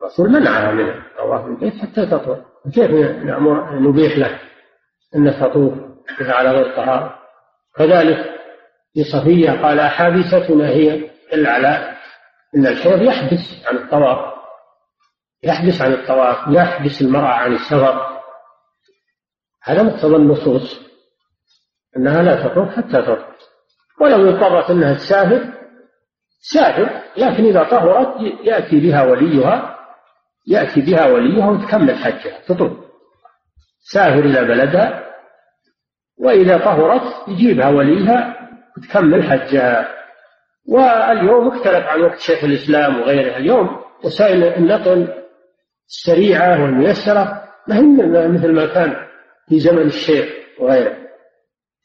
الرسول 0.00 0.30
منعها 0.30 0.72
من 0.72 0.88
الطواف 0.88 1.44
بالبيت 1.44 1.74
حتى 1.74 2.06
تطهر. 2.06 2.44
كيف 2.74 2.90
نأمر 3.24 3.78
نبيح 3.80 4.18
له؟ 4.18 4.40
أن 5.16 5.40
تطوف 5.40 5.74
على 6.20 6.50
غير 6.50 6.76
طهارة. 6.76 7.18
كذلك 7.76 8.40
في 8.94 9.04
صفية 9.04 9.50
قال 9.50 9.80
أحابستنا 9.80 10.68
هي 10.68 11.10
على 11.32 11.96
إن 12.56 12.66
الحيض 12.66 13.02
يحبس 13.02 13.66
عن 13.66 13.76
الطواف. 13.76 14.34
يحبس 15.42 15.82
عن 15.82 15.92
الطواف 15.92 16.36
يحبس 16.48 17.02
المرأة 17.02 17.32
عن 17.32 17.52
السفر. 17.52 18.20
هذا 19.62 19.82
مقتضى 19.82 20.16
النصوص 20.16 20.80
أنها 21.96 22.22
لا 22.22 22.48
تطوف 22.48 22.68
حتى 22.68 23.02
تطوف 23.02 23.18
ولو 24.00 24.30
اضطرت 24.30 24.70
أنها 24.70 24.94
تسافر 24.94 25.59
سافر 26.40 26.90
لكن 27.16 27.44
إذا 27.44 27.62
طهرت 27.62 28.20
يأتي 28.44 28.80
بها 28.80 29.02
وليها 29.02 29.76
يأتي 30.46 30.80
بها 30.80 31.06
وليها 31.06 31.50
وتكمل 31.50 31.94
حجها 31.94 32.40
تطوف 32.48 32.72
سافر 33.92 34.18
إلى 34.18 34.44
بلدها 34.44 35.10
وإذا 36.18 36.58
طهرت 36.58 37.28
يجيبها 37.28 37.68
وليها 37.68 38.36
وتكمل 38.76 39.22
حجها. 39.22 39.88
واليوم 40.68 41.48
اختلف 41.48 41.86
عن 41.86 42.00
وقت 42.00 42.18
شيخ 42.18 42.44
الإسلام 42.44 43.00
وغيره 43.00 43.36
اليوم 43.36 43.80
وسائل 44.04 44.44
النقل 44.44 45.08
السريعة 45.88 46.62
والميسرة 46.62 47.42
ما 47.68 47.76
هي 47.76 47.82
مثل 48.28 48.52
ما 48.52 48.66
كان 48.66 48.94
في 49.48 49.60
زمن 49.60 49.82
الشيخ 49.82 50.28
وغيره. 50.60 50.96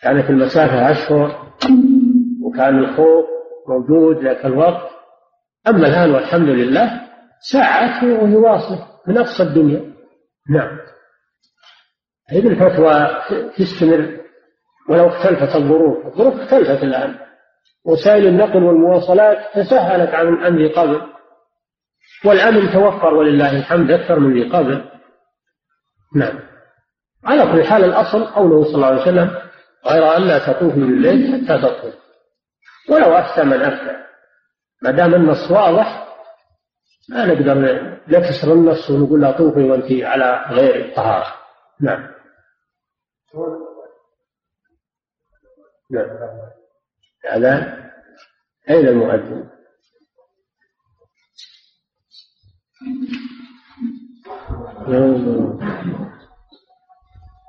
كانت 0.01 0.29
المسافة 0.29 0.91
أشهر 0.91 1.53
وكان 2.43 2.79
الخوف 2.79 3.25
موجود 3.69 4.23
ذاك 4.23 4.45
الوقت. 4.45 4.91
أما 5.67 5.87
الآن 5.87 6.11
والحمد 6.11 6.49
لله 6.49 7.01
ساعات 7.51 8.03
وهي 8.03 8.35
واصلة 8.35 8.87
من 9.07 9.17
أقصى 9.17 9.43
الدنيا. 9.43 9.93
نعم. 10.49 10.79
هذه 12.29 12.47
الفتوى 12.47 13.07
تستمر 13.57 14.17
ولو 14.89 15.07
اختلفت 15.07 15.55
الظروف. 15.55 16.05
الظروف 16.05 16.39
اختلفت 16.39 16.83
الآن. 16.83 17.15
وسائل 17.85 18.27
النقل 18.27 18.63
والمواصلات 18.63 19.37
تسهلت 19.55 20.09
عن 20.09 20.27
عن 20.27 20.57
ذي 20.57 20.73
قبل. 20.73 21.01
والأمن 22.25 22.73
توفر 22.73 23.13
ولله 23.13 23.59
الحمد 23.59 23.91
أكثر 23.91 24.19
من 24.19 24.33
ذي 24.33 24.49
قبل. 24.49 24.85
نعم. 26.15 26.39
على 27.25 27.51
كل 27.51 27.63
حال 27.63 27.83
الأصل 27.83 28.25
قوله 28.25 28.63
صلى 28.63 28.75
الله 28.75 28.87
عليه 28.87 29.01
وسلم 29.01 29.29
غير 29.85 30.17
أن 30.17 30.21
لا 30.21 30.39
تطوفي 30.39 30.79
بالليل 30.79 31.45
حتى 31.45 31.57
تطهر 31.57 32.04
ولو 32.89 33.13
أفتى 33.17 33.43
من 33.43 33.61
أفتى 33.61 34.05
ما 34.81 34.91
دام 34.91 35.13
النص 35.13 35.51
واضح 35.51 36.05
ما 37.09 37.25
نقدر 37.25 37.55
نكسر 38.07 38.53
النص 38.53 38.89
ونقول 38.89 39.21
لا 39.21 39.31
طوفي 39.37 39.63
وأنت 39.63 39.91
على 40.03 40.45
غير 40.49 40.85
الطهارة. 40.85 41.33
نعم. 41.81 42.15
نعم. 45.91 46.07
الأذان 47.25 47.91
أين 48.69 48.87
المؤذن؟ 48.87 49.49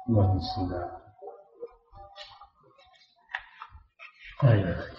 اللهم 0.08 0.40
صل 0.40 0.72
على 4.42 4.95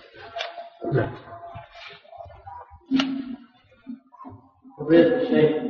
نعم. 0.86 1.12
فضيلة 4.80 5.16
الشيخ 5.22 5.63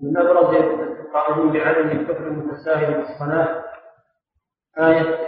من 0.00 0.16
أبرز 0.16 0.54
القائلين 0.54 1.52
بعدم 1.52 1.88
الكفر 1.88 2.26
المتساهل 2.26 2.94
بالصلاة 2.94 3.64
آية 4.78 5.18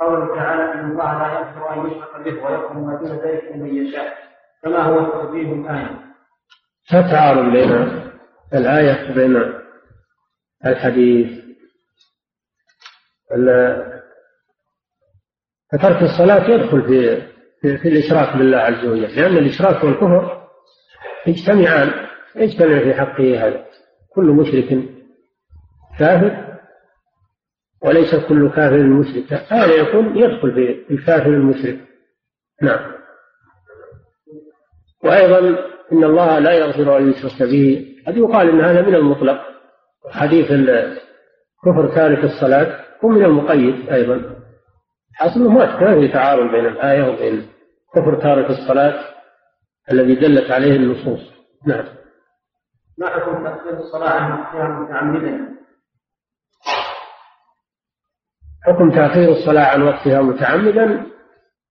قوله 0.00 0.34
تعالى 0.34 0.72
إن 0.72 0.90
الله 0.90 1.18
لا 1.18 1.32
يغفر 1.38 1.74
أن 1.74 1.90
يشرك 1.90 2.20
به 2.24 2.44
ويغفر 2.44 2.74
ما 2.74 2.96
دون 2.98 3.18
ذلك 3.18 3.44
لمن 3.54 3.76
يشاء. 3.76 4.14
كما 4.62 4.82
هو 4.82 5.04
توجيه 5.04 5.52
الآية؟ 5.52 6.00
لا 6.92 7.10
تعارض 7.10 7.52
بين 7.52 7.72
الآية 8.54 9.10
وبين 9.10 9.54
الحديث. 10.66 11.40
فترك 15.72 16.02
الصلاة 16.02 16.50
يدخل 16.50 16.82
في 16.82 17.29
في, 17.60 17.88
الإشراك 17.88 18.36
بالله 18.36 18.58
عز 18.58 18.86
وجل. 18.86 19.16
لأن 19.16 19.36
الإشراك 19.36 19.84
والكفر 19.84 20.46
يجتمعان 21.26 21.90
يجتمع 22.36 22.78
في 22.78 22.94
حقه 22.94 23.46
هذا. 23.46 23.64
كل 24.14 24.24
مشرك 24.24 24.84
كافر 25.98 26.58
وليس 27.82 28.14
كل 28.14 28.50
كافر 28.50 28.82
مشرك. 28.82 29.32
هذا 29.32 29.74
يكون 29.74 30.16
يدخل 30.16 30.54
في 30.54 30.94
الكافر 30.94 31.30
المشرك. 31.30 31.78
نعم. 32.62 32.92
وأيضا 35.04 35.38
إن 35.92 36.04
الله 36.04 36.38
لا 36.38 36.52
يغفر 36.52 36.98
أن 36.98 37.10
يشرك 37.10 37.42
به. 37.42 37.86
قد 38.06 38.16
يقال 38.16 38.48
إن 38.48 38.60
هذا 38.60 38.82
من 38.82 38.94
المطلق. 38.94 39.40
حديث 40.10 40.46
كفر 41.64 41.94
تارك 41.94 42.24
الصلاة. 42.24 42.84
هو 43.04 43.08
من 43.08 43.24
المقيد 43.24 43.88
أيضا. 43.88 44.39
حاصل 45.14 45.40
ما 45.40 46.00
في 46.00 46.08
تعارض 46.08 46.50
بين 46.50 46.66
الآية 46.66 47.02
وبين 47.02 47.48
كفر 47.94 48.22
تارك 48.22 48.50
الصلاة 48.50 49.04
الذي 49.90 50.14
دلت 50.14 50.50
عليه 50.50 50.76
النصوص. 50.76 51.20
نعم. 51.66 51.84
ما 52.98 53.08
حكم 53.08 53.44
تأخير 53.44 53.78
الصلاة 53.78 54.10
عن 54.10 54.32
وقتها 54.32 54.68
متعمدا 54.68 55.50
حكم 58.62 58.90
تأخير 58.90 59.28
الصلاة 59.32 59.64
عن 59.64 59.82
وقتها 59.82 60.22
متعمدا 60.22 61.06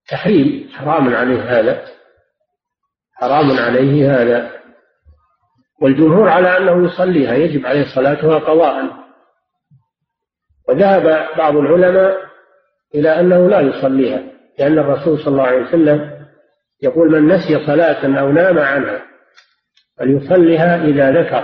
تحريم. 0.10 0.70
حرام 0.74 1.16
عليه 1.16 1.60
هذا. 1.60 1.86
حرام 3.16 3.52
عليه 3.52 4.22
هذا. 4.22 4.60
والجمهور 5.82 6.30
على 6.30 6.58
أنه 6.58 6.86
يصليها 6.86 7.34
يجب 7.34 7.66
عليه 7.66 7.96
صلاتها 7.96 8.40
قضاء. 8.40 9.00
وذهب 10.70 11.04
بعض 11.38 11.56
العلماء 11.56 12.29
إلى 12.96 13.20
أنه 13.20 13.50
لا 13.50 13.60
يصليها 13.60 14.22
لأن 14.60 14.80
الرسول 14.80 15.20
صلى 15.20 15.28
الله 15.28 15.44
عليه 15.44 15.68
وسلم 15.68 16.12
يقول 16.84 17.12
من 17.12 17.28
نسي 17.28 17.66
صلاة 17.66 18.20
أو 18.20 18.32
نام 18.32 18.60
عنها 18.60 19.02
فليصلها 19.98 20.84
إذا 20.86 21.12
ذكر. 21.12 21.44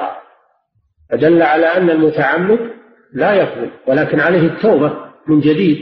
فدل 1.12 1.42
على 1.42 1.66
أن 1.66 1.90
المتعمد 1.90 2.60
لا 3.14 3.34
يقبل 3.34 3.72
ولكن 3.88 4.20
عليه 4.20 4.48
التوبة 4.48 4.94
من 5.28 5.40
جديد. 5.40 5.78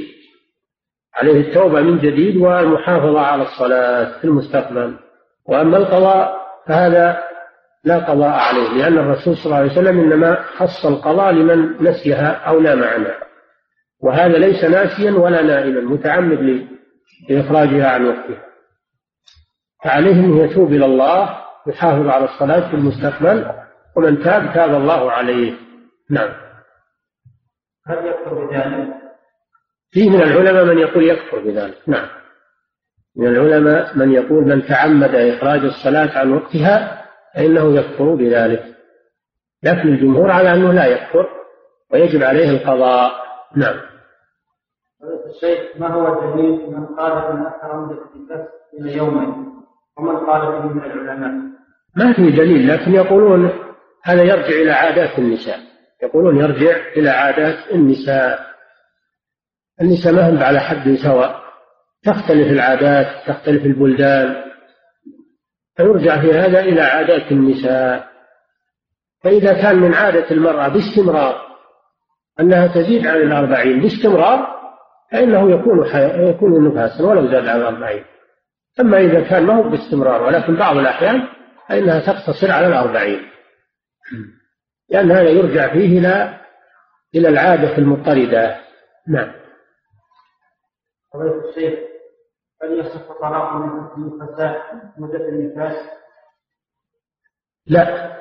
عليه 1.15 1.41
التوبة 1.47 1.81
من 1.81 1.97
جديد 1.97 2.37
والمحافظة 2.37 3.19
على 3.19 3.41
الصلاة 3.41 4.19
في 4.19 4.25
المستقبل. 4.25 4.95
وأما 5.45 5.77
القضاء 5.77 6.37
فهذا 6.67 7.23
لا 7.83 7.97
قضاء 7.97 8.29
عليه 8.29 8.69
لأن 8.69 8.97
الرسول 8.97 9.37
صلى 9.37 9.45
الله 9.45 9.57
عليه 9.57 9.71
وسلم 9.71 9.99
إنما 9.99 10.43
خص 10.57 10.85
القضاء 10.85 11.31
لمن 11.31 11.83
نسيها 11.83 12.31
أو 12.31 12.59
نام 12.59 12.83
عنها. 12.83 13.17
وهذا 14.03 14.37
ليس 14.37 14.63
ناسيا 14.63 15.11
ولا 15.11 15.41
نائما 15.41 15.81
متعمد 15.81 16.67
لإخراجها 17.29 17.87
عن 17.89 18.05
وقتها. 18.05 18.43
فعليه 19.83 20.25
أن 20.25 20.37
يتوب 20.37 20.73
إلى 20.73 20.85
الله 20.85 21.37
يحافظ 21.67 22.07
على 22.07 22.25
الصلاة 22.25 22.69
في 22.69 22.75
المستقبل 22.75 23.51
ومن 23.95 24.23
تاب 24.23 24.53
تاب 24.53 24.75
الله 24.75 25.11
عليه. 25.11 25.53
نعم. 26.09 26.33
هل 27.87 28.07
يكفر 28.07 28.45
بذلك؟ 28.45 28.93
فيه 29.91 30.09
من 30.09 30.21
العلماء 30.21 30.65
من 30.65 30.77
يقول 30.77 31.03
يكفر 31.03 31.39
بذلك. 31.39 31.77
نعم. 31.87 32.07
من 33.17 33.27
العلماء 33.27 33.97
من 33.97 34.11
يقول 34.11 34.43
من 34.43 34.65
تعمد 34.65 35.15
إخراج 35.15 35.59
الصلاة 35.59 36.17
عن 36.17 36.33
وقتها 36.33 37.05
فإنه 37.35 37.75
يكفر 37.75 38.15
بذلك. 38.15 38.65
لكن 39.63 39.87
الجمهور 39.87 40.31
على 40.31 40.53
أنه 40.53 40.73
لا 40.73 40.85
يكفر 40.85 41.29
ويجب 41.91 42.23
عليه 42.23 42.49
القضاء. 42.49 43.11
نعم. 43.55 43.92
الشيخ 45.35 45.59
ما 45.77 45.87
هو 45.93 46.07
الدليل 46.07 46.71
من 46.71 46.85
قال 46.85 47.11
أكثر 47.47 47.81
مده 47.81 48.01
البث 48.15 48.47
إلى 48.79 48.97
يومين؟ 48.97 49.53
ومن 49.97 50.17
قال 50.17 50.41
به 50.51 50.73
من 50.73 50.83
العلماء؟ 50.83 51.31
ما 51.97 52.13
في 52.13 52.31
دليل 52.31 52.67
لكن 52.67 52.93
يقولون 52.93 53.51
هذا 54.03 54.23
يرجع 54.23 54.61
إلى 54.61 54.71
عادات 54.71 55.19
النساء. 55.19 55.59
يقولون 56.03 56.37
يرجع 56.37 56.77
إلى 56.97 57.09
عادات 57.09 57.71
النساء. 57.71 58.39
النساء 59.81 60.13
ما 60.13 60.29
هم 60.29 60.43
على 60.43 60.59
حد 60.59 60.95
سواء. 61.03 61.43
تختلف 62.03 62.51
العادات 62.51 63.07
تختلف 63.27 63.65
البلدان. 63.65 64.35
فيرجع 65.77 66.21
في 66.21 66.31
هذا 66.31 66.59
إلى 66.59 66.81
عادات 66.81 67.31
النساء. 67.31 68.07
فإذا 69.23 69.53
كان 69.53 69.75
من 69.75 69.93
عادة 69.93 70.31
المرأة 70.31 70.67
باستمرار 70.67 71.41
أنها 72.39 72.67
تزيد 72.67 73.07
عن 73.07 73.17
الأربعين 73.17 73.79
باستمرار 73.79 74.52
فإنه 75.13 75.51
يكون 75.51 75.85
يكون 76.29 76.67
نفاسا 76.67 77.03
ولو 77.03 77.31
زاد 77.31 77.47
عن 77.47 77.61
الأربعين. 77.61 78.05
أما 78.79 78.97
إذا 78.97 79.29
كان 79.29 79.45
ما 79.45 79.53
هو 79.53 79.69
باستمرار 79.69 80.23
ولكن 80.23 80.55
بعض 80.55 80.77
الأحيان 80.77 81.27
فإنها 81.69 81.99
تقتصر 81.99 82.51
على 82.51 82.67
الأربعين. 82.67 83.19
لأن 84.89 85.11
هذا 85.11 85.29
يرجع 85.29 85.73
فيه 85.73 85.99
إلى 85.99 86.39
إلى 87.15 87.27
العادة 87.29 87.77
المضطردة. 87.77 88.57
نعم. 89.07 89.33
فضيلة 91.13 91.49
الشيخ 91.49 91.79
هل 92.63 92.79
يصح 92.79 93.11
طلاق 93.21 93.51
النفساء 93.97 94.61
مدة 94.97 95.29
النفاس؟ 95.29 95.75
لا. 97.67 98.13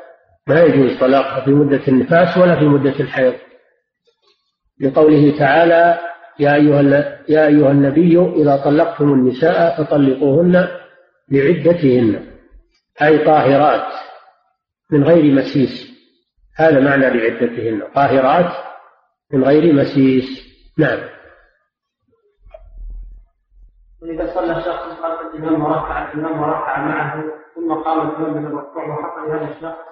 ما 0.47 0.61
يجوز 0.61 1.01
طلاقها 1.01 1.45
في 1.45 1.51
مدة 1.51 1.89
النفاس 1.89 2.37
ولا 2.37 2.59
في 2.59 2.65
مدة 2.65 3.01
الحيض. 3.01 3.35
لقوله 4.81 5.39
تعالى 5.39 6.12
يا 6.39 6.55
أيها 6.55 6.81
يا 7.29 7.47
أيها 7.47 7.71
النبي 7.71 8.19
إذا 8.43 8.57
طلقتم 8.65 9.13
النساء 9.13 9.85
فطلقوهن 9.85 10.69
لعدتهن 11.31 12.27
أي 13.03 13.25
طاهرات 13.25 13.93
من 14.91 15.05
غير 15.05 15.35
مسيس. 15.35 15.93
هذا 16.57 16.81
معنى 16.81 17.11
لعدتهن 17.11 17.83
طاهرات 17.95 18.53
من 19.33 19.45
غير 19.45 19.73
مسيس. 19.73 20.25
نعم. 20.79 20.99
وإذا 24.03 24.35
صلى 24.35 24.55
شخص 24.55 25.01
خلف 25.03 25.35
الإمام 25.35 25.63
وركع 25.63 26.13
الإمام 26.13 26.43
وركع 26.43 26.79
معه 26.79 27.25
ثم 27.55 27.75
قام 27.75 28.09
الإمام 28.09 28.37
من 28.37 28.47
الركوع 28.47 28.89
وحق 28.89 29.19
لهذا 29.27 29.57
الشخص 29.57 29.92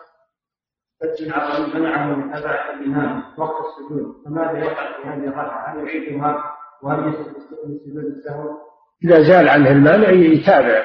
فتن 1.00 1.32
عظيم 1.32 1.80
منعه 1.80 2.06
من 2.06 2.26
متابعة 2.26 2.74
الإمام 2.74 3.22
وقت 3.38 3.66
السجود. 3.66 4.14
فماذا 4.24 4.58
يفعل 4.58 4.94
في 4.94 5.08
هذه 5.08 5.24
الركعة؟ 5.24 5.72
هل 5.72 5.86
يعيدها؟ 5.86 6.44
وهل 6.82 7.08
يسجد 7.08 7.36
سجود 7.84 8.04
السهو؟ 8.04 8.70
إذا 9.04 9.22
زال 9.22 9.48
عنه 9.48 9.70
المانع 9.70 10.10
يتابع 10.10 10.84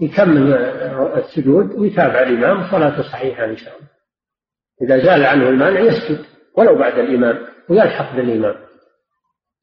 يكمل 0.00 0.52
السجود 1.16 1.74
ويتابع 1.74 2.20
الإمام 2.20 2.70
صلاته 2.70 3.02
صحيحة 3.02 3.44
إن 3.44 3.56
شاء 3.56 3.74
الله. 3.76 3.88
إذا 4.82 5.04
زال 5.04 5.26
عنه 5.26 5.48
المانع 5.48 5.80
يسجد 5.80 6.24
ولو 6.56 6.78
بعد 6.78 6.98
الإمام 6.98 7.38
ويلحق 7.68 8.16
بالإمام. 8.16 8.54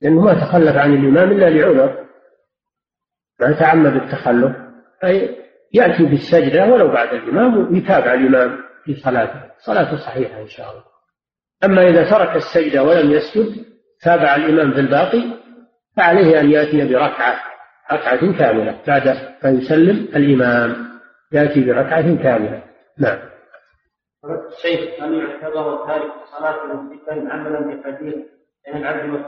لأنه 0.01 0.21
ما 0.21 0.33
تخلف 0.33 0.77
عن 0.77 0.93
الإمام 0.93 1.31
إلا 1.31 1.49
لعذر. 1.49 2.05
ما 3.41 3.59
تعمد 3.59 3.95
التخلف 3.95 4.55
أي 5.03 5.35
يأتي 5.73 6.05
بالسجدة 6.05 6.65
ولو 6.73 6.87
بعد 6.87 7.13
الإمام 7.13 7.73
ويتابع 7.73 8.13
الإمام. 8.13 8.65
في 8.85 8.95
صلاته. 8.95 9.41
صلاته 9.59 9.97
صحيحة 9.97 10.41
إن 10.41 10.47
شاء 10.47 10.71
الله. 10.71 10.83
أما 11.63 11.89
إذا 11.89 12.09
ترك 12.09 12.35
السجدة 12.35 12.83
ولم 12.83 13.11
يسجد 13.11 13.65
تابع 14.01 14.35
الإمام 14.35 14.73
في 14.73 14.79
الباقي 14.79 15.23
فعليه 15.97 16.39
أن 16.39 16.51
يأتي 16.51 16.93
بركعة 16.93 17.39
ركعة 17.91 18.37
كاملة 18.37 18.81
بعد 18.87 19.07
أن 19.45 19.57
يسلم 19.57 20.07
الإمام. 20.15 20.85
يأتي 21.31 21.65
بركعة 21.65 22.23
كاملة. 22.23 22.63
نعم. 22.99 23.17
الشيخ 24.25 25.03
هل 25.03 25.13
يعتبر 25.13 25.87
تارك 25.87 26.11
الصلاة 26.23 26.55
عملا 27.31 27.59
بحديث 27.59 28.15
بين 28.65 28.77
العبد 28.77 29.25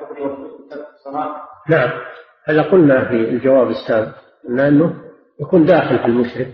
ترك 0.70 0.88
الصلاة؟ 0.93 1.41
نعم. 1.70 1.89
هذا 2.45 2.62
قلنا 2.62 3.10
في 3.10 3.16
الجواب 3.16 3.70
السابق 3.70 4.16
أنه 4.49 4.93
يكون 5.41 5.66
داخل 5.66 5.99
في 5.99 6.05
المشرك. 6.05 6.47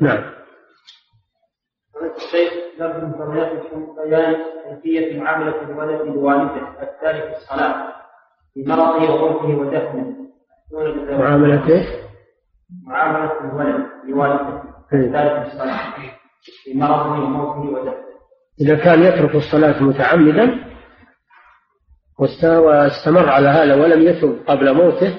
نعم. 0.00 0.37
من 2.80 3.12
بيان 4.08 4.36
كيفية 4.82 5.20
معاملة 5.20 5.62
الولد 5.62 6.00
لوالده 6.00 6.82
التارك 6.82 7.36
الصلاة. 7.36 7.94
في 8.54 8.64
مرضه 8.66 9.14
وموته 9.14 9.58
ودفنه. 9.58 10.16
معاملة 11.18 11.68
إيش؟ 11.68 11.86
معاملة 12.86 13.32
الولد 13.40 13.86
لوالده 14.08 14.62
التارك 14.92 15.46
الصلاة. 15.46 15.78
في 16.64 16.74
مرضه 16.74 17.10
وموته 17.10 17.60
ودفنه. 17.60 18.08
إذا 18.60 18.76
كان 18.76 19.02
يترك 19.02 19.34
الصلاة 19.34 19.82
متعمدا 19.82 20.64
واستمر 22.18 23.28
على 23.28 23.48
هذا 23.48 23.74
ولم 23.74 24.02
يتب 24.02 24.38
قبل 24.46 24.74
موته 24.74 25.18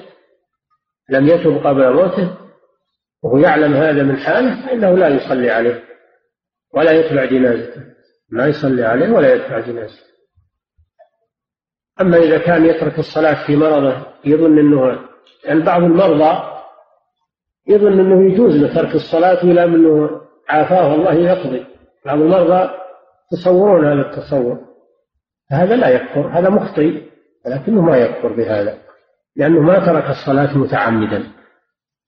لم 1.10 1.26
يتب 1.26 1.66
قبل 1.66 1.92
موته 1.94 2.36
وهو 3.22 3.38
يعلم 3.38 3.72
هذا 3.72 4.02
من 4.02 4.16
حاله 4.16 4.66
فإنه 4.66 4.90
لا 4.90 5.08
يصلي 5.08 5.50
عليه. 5.50 5.89
ولا 6.74 6.92
يتبع 6.92 7.24
جنازته. 7.24 7.82
ما 8.30 8.46
يصلي 8.46 8.84
عليه 8.84 9.12
ولا 9.12 9.34
يتبع 9.34 9.60
جنازته. 9.60 10.10
أما 12.00 12.16
إذا 12.16 12.38
كان 12.38 12.66
يترك 12.66 12.98
الصلاة 12.98 13.46
في 13.46 13.56
مرضه 13.56 14.06
يظن 14.24 14.58
أنه 14.58 14.98
يعني 15.44 15.60
بعض 15.60 15.82
المرضى 15.82 16.50
يظن 17.68 18.00
أنه 18.00 18.32
يجوز 18.32 18.56
له 18.56 18.74
ترك 18.74 18.94
الصلاة 18.94 19.42
إلى 19.42 19.64
أنه 19.64 20.20
عافاه 20.48 20.94
الله 20.94 21.14
يقضي. 21.14 21.66
بعض 22.06 22.20
المرضى 22.20 22.70
يتصورون 23.32 23.86
هذا 23.86 24.10
التصور. 24.10 24.58
هذا 25.50 25.76
لا 25.76 25.88
يكفر 25.88 26.28
هذا 26.28 26.48
مخطئ 26.48 27.02
ولكنه 27.46 27.80
ما 27.80 27.96
يكفر 27.96 28.32
بهذا. 28.32 28.78
لأنه 29.36 29.60
ما 29.60 29.86
ترك 29.86 30.04
الصلاة 30.10 30.58
متعمدا 30.58 31.32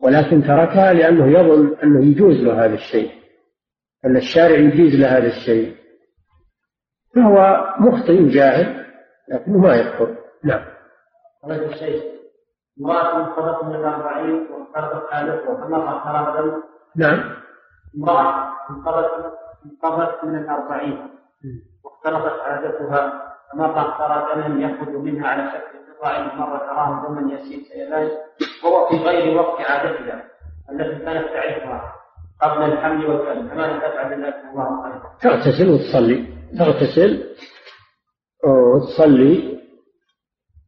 ولكن 0.01 0.43
تركها 0.43 0.93
لأنه 0.93 1.39
يظن 1.41 1.77
أنه 1.83 2.07
يجوز 2.07 2.37
له 2.37 2.65
هذا 2.65 2.75
الشيء. 2.75 3.22
أن 4.05 4.17
الشارع 4.17 4.59
يجيز 4.59 5.01
له 5.01 5.19
هذا 5.19 5.27
الشيء. 5.27 5.77
فهو 7.15 7.67
مخطئ 7.79 8.29
جاهل 8.29 8.87
لكنه 9.29 9.59
ما 9.59 9.75
يكفر 9.75 10.17
نعم. 10.45 10.65
هذا 11.45 11.67
الشيء 11.67 12.13
امرأة 12.81 13.17
انقضت 13.17 13.65
من 13.65 13.75
الأربعين 13.75 14.47
وافترضت 14.51 15.11
حالتها 15.11 15.55
فمر 15.55 16.01
ترى 16.05 16.63
نعم. 16.97 17.35
امرأة 17.97 18.53
انقضت 18.71 19.11
انقضت 19.67 20.25
من 20.25 20.39
الأربعين 20.39 21.09
واختلطت 21.85 22.41
عادتها 22.41 23.23
فمر 23.53 23.99
ترى 23.99 24.49
دما 24.49 24.65
يخرج 24.65 24.97
منها 24.97 25.29
على 25.29 25.51
شكل 25.51 25.73
قطع 26.03 26.35
مرة 26.35 26.59
تراه 26.59 27.09
دما 27.09 27.33
يسير 27.33 27.59
سيلان 27.63 28.11
وهو 28.65 28.89
في 28.89 28.97
غير 28.97 29.39
وقت 29.39 29.61
عادتها 29.61 30.25
التي 30.71 31.05
كانت 31.05 31.29
تعرفها. 31.29 32.02
قبل 32.43 32.73
الحمل 32.73 33.07
والكلب 33.07 33.49
فماذا 33.51 33.79
تفعل 33.79 34.13
الله 34.13 34.83
خيرا؟ 34.83 35.19
تغتسل 35.23 35.71
وتصلي. 35.71 36.27
تغتسل 36.59 37.25
وتصلي. 38.45 39.59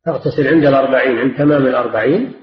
تغتسل 0.05 0.49
عند 0.49 0.65
الأربعين 0.67 1.19
عند 1.19 1.37
تمام 1.39 1.67
الأربعين 1.67 2.35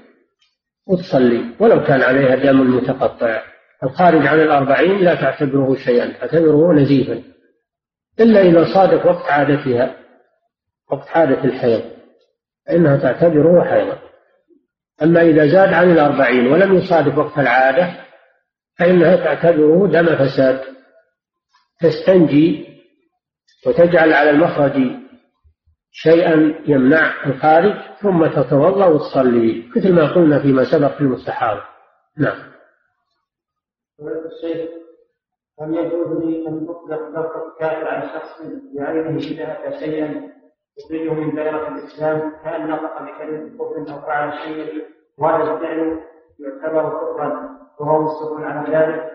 وتصلي. 0.86 1.44
ولو 1.60 1.84
كان 1.84 2.02
عليها 2.02 2.34
دم 2.34 2.76
متقطع. 2.76 3.42
الخارج 3.84 4.26
عن 4.26 4.40
الأربعين 4.40 4.98
لا 4.98 5.14
تعتبره 5.14 5.74
شيئا 5.74 6.12
تعتبره 6.20 6.72
نزيفا. 6.72 7.22
إلا 8.20 8.40
إذا 8.40 8.74
صادف 8.74 9.06
وقت 9.06 9.30
عادتها 9.30 9.96
وقت 10.90 11.08
عادة 11.08 11.44
الحيض. 11.44 11.82
فإنها 12.66 12.96
تعتبره 12.96 13.64
حيضا. 13.64 13.98
أما 15.02 15.22
إذا 15.22 15.46
زاد 15.46 15.72
عن 15.72 15.90
الأربعين 15.90 16.46
ولم 16.46 16.74
يصادف 16.74 17.18
وقت 17.18 17.38
العادة 17.38 18.02
فإنها 18.78 19.16
تعتبره 19.16 19.86
دم 19.86 20.06
فساد 20.06 20.60
تستنجي 21.80 22.72
وتجعل 23.66 24.12
على 24.12 24.30
المخرج 24.30 24.72
شيئا 25.92 26.62
يمنع 26.66 27.26
الخارج 27.26 27.74
ثم 28.00 28.26
تتوضا 28.26 28.86
وتصلي 28.86 29.70
مثل 29.76 29.94
ما 29.94 30.14
قلنا 30.14 30.42
فيما 30.42 30.64
سبق 30.64 30.94
في 30.94 31.00
المستحاضة 31.00 31.62
نعم. 32.18 32.52
الشيخ 34.00 34.70
هل 35.60 35.74
يجوز 35.74 36.24
لي 36.24 36.48
أن 36.48 36.66
أطلق 36.68 37.08
لفظ 37.08 37.42
الكافر 37.46 37.88
على 37.88 38.08
شخص 38.08 38.42
بعينه 38.74 39.18
أتى 39.18 39.78
شيئا 39.78 40.32
يخرجه 40.78 41.12
من 41.14 41.34
دائرة 41.34 41.68
الإسلام 41.68 42.32
كأن 42.44 42.70
نطق 42.70 43.02
بكلمة 43.02 43.58
كفر 43.58 43.94
أو 43.94 44.00
فعل 44.00 44.32
شيئا 44.38 44.82
وهذا 45.18 45.54
الفعل 45.54 46.00
يعتبر 46.38 46.88
كفرا 46.88 47.61
وهو 47.82 48.44
على 48.44 48.76
ذلك. 48.76 49.12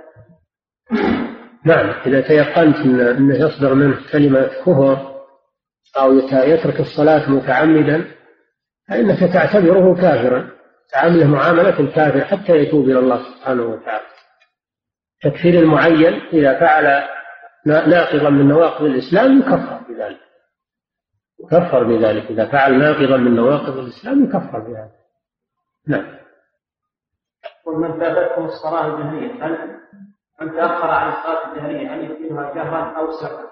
نعم 1.66 1.90
إذا 2.06 2.22
تيقنت 2.22 2.78
أنه 3.18 3.36
يصدر 3.36 3.74
منه 3.74 3.98
كلمة 4.12 4.48
كفر 4.48 5.18
أو 5.98 6.14
يترك 6.32 6.80
الصلاة 6.80 7.32
متعمدا 7.32 8.12
فإنك 8.90 9.20
تعتبره 9.34 9.96
كافرا 9.96 10.50
تعامله 10.94 11.28
معاملة 11.28 11.80
الكافر 11.80 12.26
حتى 12.26 12.52
يتوب 12.52 12.86
إلى 12.86 13.00
الله 13.00 13.18
سبحانه 13.18 13.64
وتعالى. 13.64 14.06
تكفير 15.24 15.60
المعين 15.60 16.22
إذا 16.34 16.60
فعل 16.60 17.08
ناقضا 17.66 18.30
من 18.30 18.48
نواقض 18.48 18.86
الإسلام 18.86 19.40
يكفر 19.40 19.80
بذلك. 19.90 20.20
يكفر 21.44 21.84
بذلك. 21.84 22.32
إذا 22.32 22.46
فعل 22.46 22.80
ناقضا 22.80 23.18
من 23.18 23.36
نواقض 23.36 23.78
الإسلام 23.78 24.24
يكفر 24.24 24.60
بذلك. 24.60 24.92
نعم. 25.88 26.18
ومن 27.68 28.00
فاتته 28.00 28.46
الصلاة 28.46 28.88
الجهرية 28.88 29.46
هل 29.46 29.80
من 30.42 30.52
تأخر 30.52 30.88
عن 30.88 31.12
الصلاة 31.12 31.52
الجهرية 31.52 31.96
هل 31.96 32.12
يكفيها 32.12 32.54
جهرا 32.54 32.98
أو 33.00 33.12
سرا؟ 33.12 33.48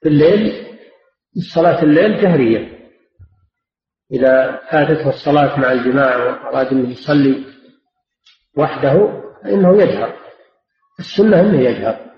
في 0.00 0.08
الليل 0.08 0.66
صلاة 1.54 1.82
الليل 1.82 2.22
جهرية. 2.22 2.82
إذا 4.12 4.56
فاتته 4.56 5.08
الصلاة 5.08 5.60
مع 5.60 5.72
الجماعة 5.72 6.18
وأراد 6.18 6.66
أنه 6.66 6.90
يصلي 6.90 7.44
وحده 8.56 9.22
فإنه 9.42 9.82
يجهر. 9.82 10.16
السنة 10.98 11.40
أنه 11.40 11.60
يجهر. 11.60 12.12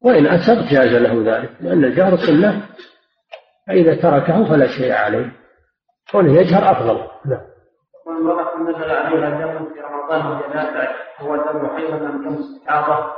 وإن 0.00 0.26
أسر 0.26 0.54
جاز 0.54 0.94
له 0.94 1.36
ذلك 1.36 1.56
لأن 1.60 1.84
الجهر 1.84 2.16
سنة. 2.16 2.68
فإذا 3.66 3.94
تركه 3.94 4.44
فلا 4.44 4.66
شيء 4.66 4.92
عليه. 4.92 5.32
كونه 6.10 6.40
يجهر 6.40 6.72
أفضل. 6.72 7.08
نعم. 7.26 7.57
والمرأة 8.08 8.58
نزل 8.58 8.90
عليها 8.90 9.30
دم 9.30 9.64
في 9.74 9.80
رمضان 9.80 10.26
وهي 10.26 10.54
لا 10.54 10.88
هو 11.18 11.36
دم 11.36 11.76
حيض 11.76 12.02
ام 12.02 12.24
دم 12.24 12.38
استحاضة. 12.42 13.12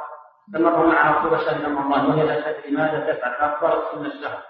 تمر 0.55 0.87
معها 0.87 1.29
طول 1.29 1.41
شهر 1.41 1.65
رمضان 1.65 2.07
وهي 2.07 2.27
لا 2.27 2.41
تدري 2.41 2.77
ماذا 2.77 3.13
تفعل. 3.13 3.33
فأخبرت 3.33 3.83
كل 3.93 4.07
الشهر. 4.07 4.43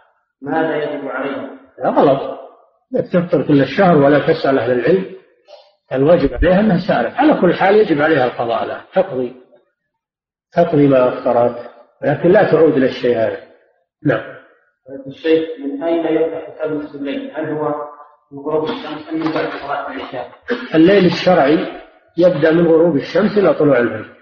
ماذا 0.42 0.76
يجب 0.76 1.08
عليها؟ 1.08 1.50
لا 1.78 1.90
غلط. 1.90 2.40
لا 2.90 3.00
تفطر 3.00 3.42
كل 3.42 3.60
الشهر 3.60 3.96
ولا 3.96 4.18
تسأل 4.18 4.58
أهل 4.58 4.72
العلم. 4.72 5.04
الواجب 5.92 6.34
عليها 6.34 6.60
أنها 6.60 6.78
سألت. 6.88 7.14
على 7.16 7.40
كل 7.40 7.54
حال 7.54 7.74
يجب 7.74 8.02
عليها 8.02 8.24
القضاء 8.24 8.64
لا 8.64 8.80
تقضي. 8.94 9.36
تقضي 10.52 10.88
ما 10.88 11.08
أفطرت 11.08 11.70
لكن 12.02 12.28
لا 12.28 12.52
تعود 12.52 12.72
إلى 12.72 12.86
الشيء 12.86 13.16
هذا. 13.16 13.38
نعم. 14.06 14.40
الشيخ 15.06 15.48
من 15.60 15.82
أين 15.82 16.40
حساب 16.46 16.72
نصف 16.72 16.94
الليل؟ 16.94 17.30
هل 17.36 17.50
هو 17.50 17.89
من 18.32 18.38
غروب 18.38 18.64
الشمس 18.64 19.08
أم 19.08 19.18
من 19.18 19.32
بعد 19.32 19.48
صلاة 19.62 19.92
العشاء؟ 19.92 20.30
الليل 20.74 21.06
الشرعي 21.06 21.58
يبدأ 22.16 22.52
من 22.52 22.66
غروب 22.66 22.96
الشمس 22.96 23.38
إلى 23.38 23.54
طلوع 23.54 23.78
الفجر. 23.78 24.14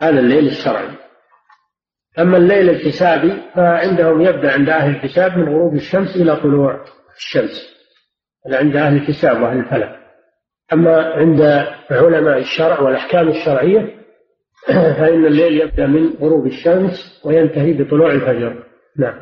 هذا 0.00 0.20
الليل 0.20 0.46
الشرعي. 0.46 0.88
أما 2.18 2.36
الليل 2.36 2.70
الحسابي 2.70 3.42
فعندهم 3.54 4.20
يبدأ 4.20 4.52
عند 4.52 4.68
أهل 4.68 4.90
الحساب 4.90 5.38
من 5.38 5.48
غروب 5.48 5.74
الشمس 5.74 6.16
إلى 6.16 6.36
طلوع 6.36 6.84
الشمس. 7.16 7.74
هذا 8.46 8.58
عند 8.58 8.76
أهل 8.76 8.96
الحساب 8.96 9.42
وأهل 9.42 9.58
الفلك. 9.58 10.00
أما 10.72 11.12
عند 11.12 11.66
علماء 11.90 12.38
الشرع 12.38 12.80
والأحكام 12.80 13.28
الشرعية 13.28 14.04
فإن 14.98 15.26
الليل 15.26 15.60
يبدأ 15.60 15.86
من 15.86 16.14
غروب 16.20 16.46
الشمس 16.46 17.22
وينتهي 17.24 17.72
بطلوع 17.72 18.10
الفجر. 18.10 18.64
نعم. 18.98 19.18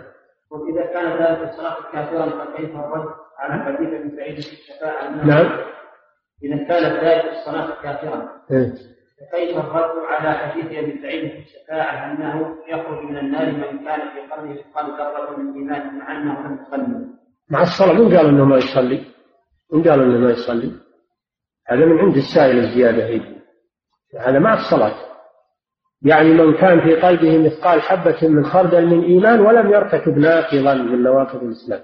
وإذا 0.51 0.93
كان 0.93 1.13
ذلك 1.13 1.51
الصلاة 1.51 1.77
كافرا 1.93 2.27
فكيف 2.27 2.71
الرد؟ 2.71 3.23
على 3.43 3.65
حديث 3.65 3.89
ابن 3.89 4.17
سعيد 4.17 4.41
في 4.41 4.53
الشفاعة 4.53 5.27
نعم. 5.27 5.61
إذا 6.45 6.57
كانت 6.57 7.05
ذلك 7.05 7.25
الصلاة 7.33 7.83
كافرا 7.83 8.29
إيه. 8.51 8.73
فكيف 9.33 9.57
الرد 9.57 10.05
على 10.09 10.39
حديث 10.39 10.65
أبي 10.65 10.99
سعيد 11.03 11.31
في 11.31 11.39
الشفاعة 11.39 12.13
أنه 12.13 12.57
يخرج 12.69 13.05
من 13.05 13.19
النار 13.19 13.47
من 13.47 13.85
كان 13.85 14.01
في 14.01 14.33
قرنه 14.33 14.53
مثقال 14.53 14.87
ذرة 14.87 15.37
من 15.37 15.55
إيمان 15.55 15.99
مع 15.99 16.17
أنه 16.17 16.41
لم 16.41 16.59
يصلي؟ 16.63 17.07
مع 17.51 17.63
الصلاة 17.63 17.93
من 17.93 18.17
قال 18.17 18.27
أنه 18.27 18.45
ما 18.45 18.57
يصلي؟ 18.57 19.05
من 19.73 19.83
قال 19.83 20.01
أنه 20.01 20.19
ما 20.19 20.31
يصلي؟ 20.31 20.73
هذا 21.67 21.87
من 21.87 21.99
عند 21.99 22.17
السائل 22.17 22.59
الزيادة 22.59 23.05
هي 23.07 23.21
هذا 24.21 24.39
مع 24.39 24.55
الصلاة. 24.55 24.95
يعني 26.03 26.29
من 26.29 26.55
كان 26.55 26.81
في 26.81 26.95
قلبه 26.95 27.39
مثقال 27.39 27.83
حبة 27.83 28.29
من 28.29 28.45
خردل 28.45 28.87
من 28.87 29.05
إيمان 29.05 29.41
ولم 29.41 29.73
يرتكب 29.73 30.19
ناقضا 30.19 30.75
من 30.75 31.03
نواقض 31.03 31.43
الإسلام. 31.43 31.81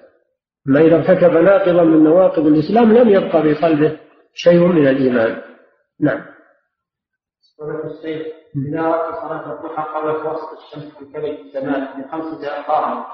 أما 0.68 0.80
إذا 0.80 0.96
ارتكب 0.96 1.36
ناقضا 1.36 1.84
من 1.84 2.04
نواقض 2.04 2.46
الإسلام 2.46 2.92
لم 2.92 3.08
يبقى 3.08 3.42
في 3.42 3.54
قلبه 3.54 3.98
شيء 4.34 4.66
من 4.66 4.88
الإيمان. 4.88 5.42
نعم. 6.00 6.24
فضيلة 7.58 7.84
الشيخ 7.84 8.26
إذا 8.56 8.80
أردت 8.80 9.14
صلاة 9.14 9.52
الضحى 9.52 9.82
قبل 9.82 10.26
وسط 10.26 10.58
الشمس 10.58 10.94
في 10.98 11.04
كبد 11.04 11.38
السماء 11.38 12.00
بخمس 12.00 12.40
دقائق 12.40 13.06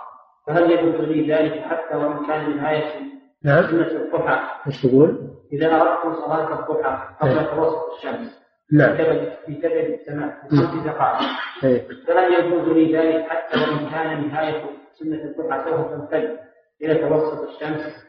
فهل 0.47 0.71
يجوز 0.71 1.09
لي 1.09 1.33
ذلك 1.33 1.61
حتى 1.61 1.97
وإن 1.97 2.27
كان 2.27 2.57
نهاية 2.57 3.03
نعم. 3.45 3.63
سنة 3.63 3.87
الضحى؟ 3.87 4.41
إيش 4.67 4.83
تقول؟ 4.83 5.31
إذا 5.53 5.83
أردت 5.83 6.19
صلاة 6.19 6.61
الضحى 6.61 7.15
قبل 7.21 7.61
وسط 7.61 7.93
الشمس 7.97 8.41
نعم. 8.73 8.97
كبد 8.97 9.33
في 9.47 9.55
كبد 9.55 9.99
السماء 10.01 10.39
بخمس 10.45 10.85
دقائق 10.85 11.29
إيه. 11.65 11.89
فهل 12.07 12.33
يجوز 12.33 12.69
لي 12.69 12.97
ذلك 12.97 13.29
حتى 13.29 13.61
وإن 13.61 13.91
كان 13.91 14.29
نهاية 14.29 14.65
سنة 14.93 15.25
الضحى 15.25 15.71
سوف 15.71 15.91
تمتد 15.91 16.39
إلى 16.85 17.09
توسط 17.09 17.49
الشمس. 17.49 18.05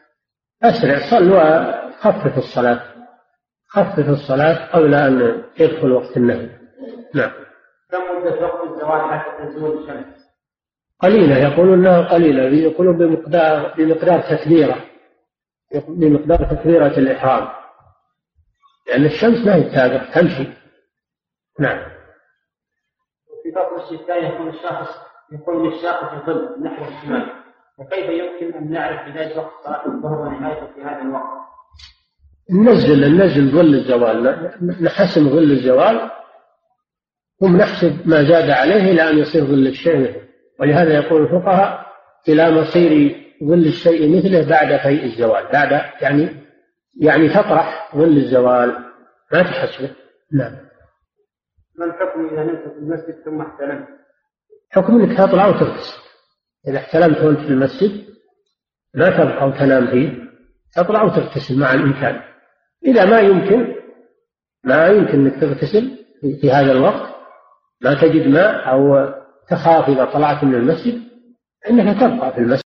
أسرع 0.62 1.10
صل 1.10 1.32
وخفف 1.32 2.38
الصلاة. 2.38 2.80
خفف 3.68 4.08
الصلاة 4.08 4.72
قبل 4.72 4.94
أن 4.94 5.44
يدخل 5.58 5.92
وقت 5.92 6.16
النهي. 6.16 6.50
نعم. 7.14 7.30
كم 7.90 7.98
مدة 7.98 8.46
وقت 8.46 8.70
الزوال 8.70 9.20
حتى 9.20 9.46
تزول 9.46 9.82
الشمس؟ 9.82 10.26
قليلة 11.00 11.38
يقولون 11.38 11.78
أنها 11.78 12.08
قليلة 12.08 12.42
يقولون 12.42 12.96
بمقدار 12.98 13.74
بمقدار 13.76 14.20
تكبيرة. 14.20 14.76
بمقدار 15.88 16.54
تكبيرة 16.54 16.98
الإحرام. 16.98 17.48
لأن 18.88 19.04
الشمس 19.04 19.46
ما 19.46 19.54
هي 19.54 19.62
تابع 19.62 20.14
تمشي. 20.14 20.48
نعم. 21.60 21.78
وفي 23.28 23.52
فصل 23.52 23.94
الشتاء 23.94 24.24
يكون 24.24 24.48
الشخص 24.48 24.88
يكون 25.32 25.68
للشاقة 25.68 26.26
ظل 26.26 26.62
نحو 26.62 26.84
الشمال. 26.84 27.45
فكيف 27.78 28.06
يمكن 28.10 28.58
أن 28.58 28.70
نعرف 28.70 29.10
بداية 29.10 29.38
وقت 29.38 29.52
صلاة 29.64 29.86
الظهر 29.86 30.20
ونهايته 30.20 30.66
في 30.74 30.82
هذا 30.82 31.02
الوقت؟ 31.02 31.46
ننزل 32.50 33.16
ننزل 33.16 33.50
ظل 33.50 33.74
الزوال. 33.74 34.50
نحسم 34.82 35.28
ظل 35.30 35.52
الزوال 35.52 36.10
ثم 37.40 37.56
نحسب 37.56 38.08
ما 38.08 38.22
زاد 38.22 38.50
عليه 38.50 38.92
إلى 38.92 39.10
أن 39.10 39.18
يصير 39.18 39.44
ظل 39.44 39.66
الشيء 39.66 40.00
مثله 40.00 40.22
ولهذا 40.60 40.94
يقول 40.94 41.22
الفقهاء 41.22 41.86
إلى 42.28 42.50
مصير 42.50 43.16
ظل 43.44 43.66
الشيء 43.66 44.16
مثله 44.16 44.48
بعد 44.48 44.80
فيء 44.80 45.04
الزوال. 45.04 45.52
بعد 45.52 45.72
يعني 46.02 46.28
يعني 47.00 47.28
تطرح 47.28 47.96
ظل 47.96 48.16
الزوال. 48.16 48.68
ما 49.32 49.42
تحسبه؟ 49.42 49.90
نعم. 50.32 50.52
ما 51.78 51.84
الحكم 51.84 52.26
إذا 52.26 52.44
نمت 52.44 52.62
في 52.62 52.78
المسجد 52.78 53.14
ثم 53.24 53.40
احتلمت؟ 53.40 53.88
حكم 54.70 55.00
إنك 55.00 55.18
تطلع 55.18 55.46
وتغتسل 55.46 56.05
إذا 56.68 56.78
احتلمت 56.78 57.18
وأنت 57.18 57.38
في 57.40 57.48
المسجد 57.48 58.04
لا 58.94 59.10
تبقى 59.10 59.48
وتنام 59.48 59.86
فيه 59.86 60.18
تطلع 60.76 61.02
وتغتسل 61.02 61.58
مع 61.58 61.74
الامكان 61.74 62.20
إذا 62.86 63.04
ما 63.04 63.18
يمكن 63.20 63.74
ما 64.64 64.86
يمكن 64.86 65.12
إنك 65.26 65.40
تغتسل 65.40 65.98
في- 66.40 66.50
هذا 66.50 66.72
الوقت 66.72 67.14
ما 67.80 67.94
تجد 67.94 68.26
ماء 68.28 68.70
أو 68.70 69.08
تخاف 69.50 69.88
إذا 69.88 70.04
طلعت 70.04 70.44
من 70.44 70.54
المسجد 70.54 71.02
إنك 71.70 72.00
تبقى 72.00 72.32
في 72.32 72.38
المسجد. 72.38 72.64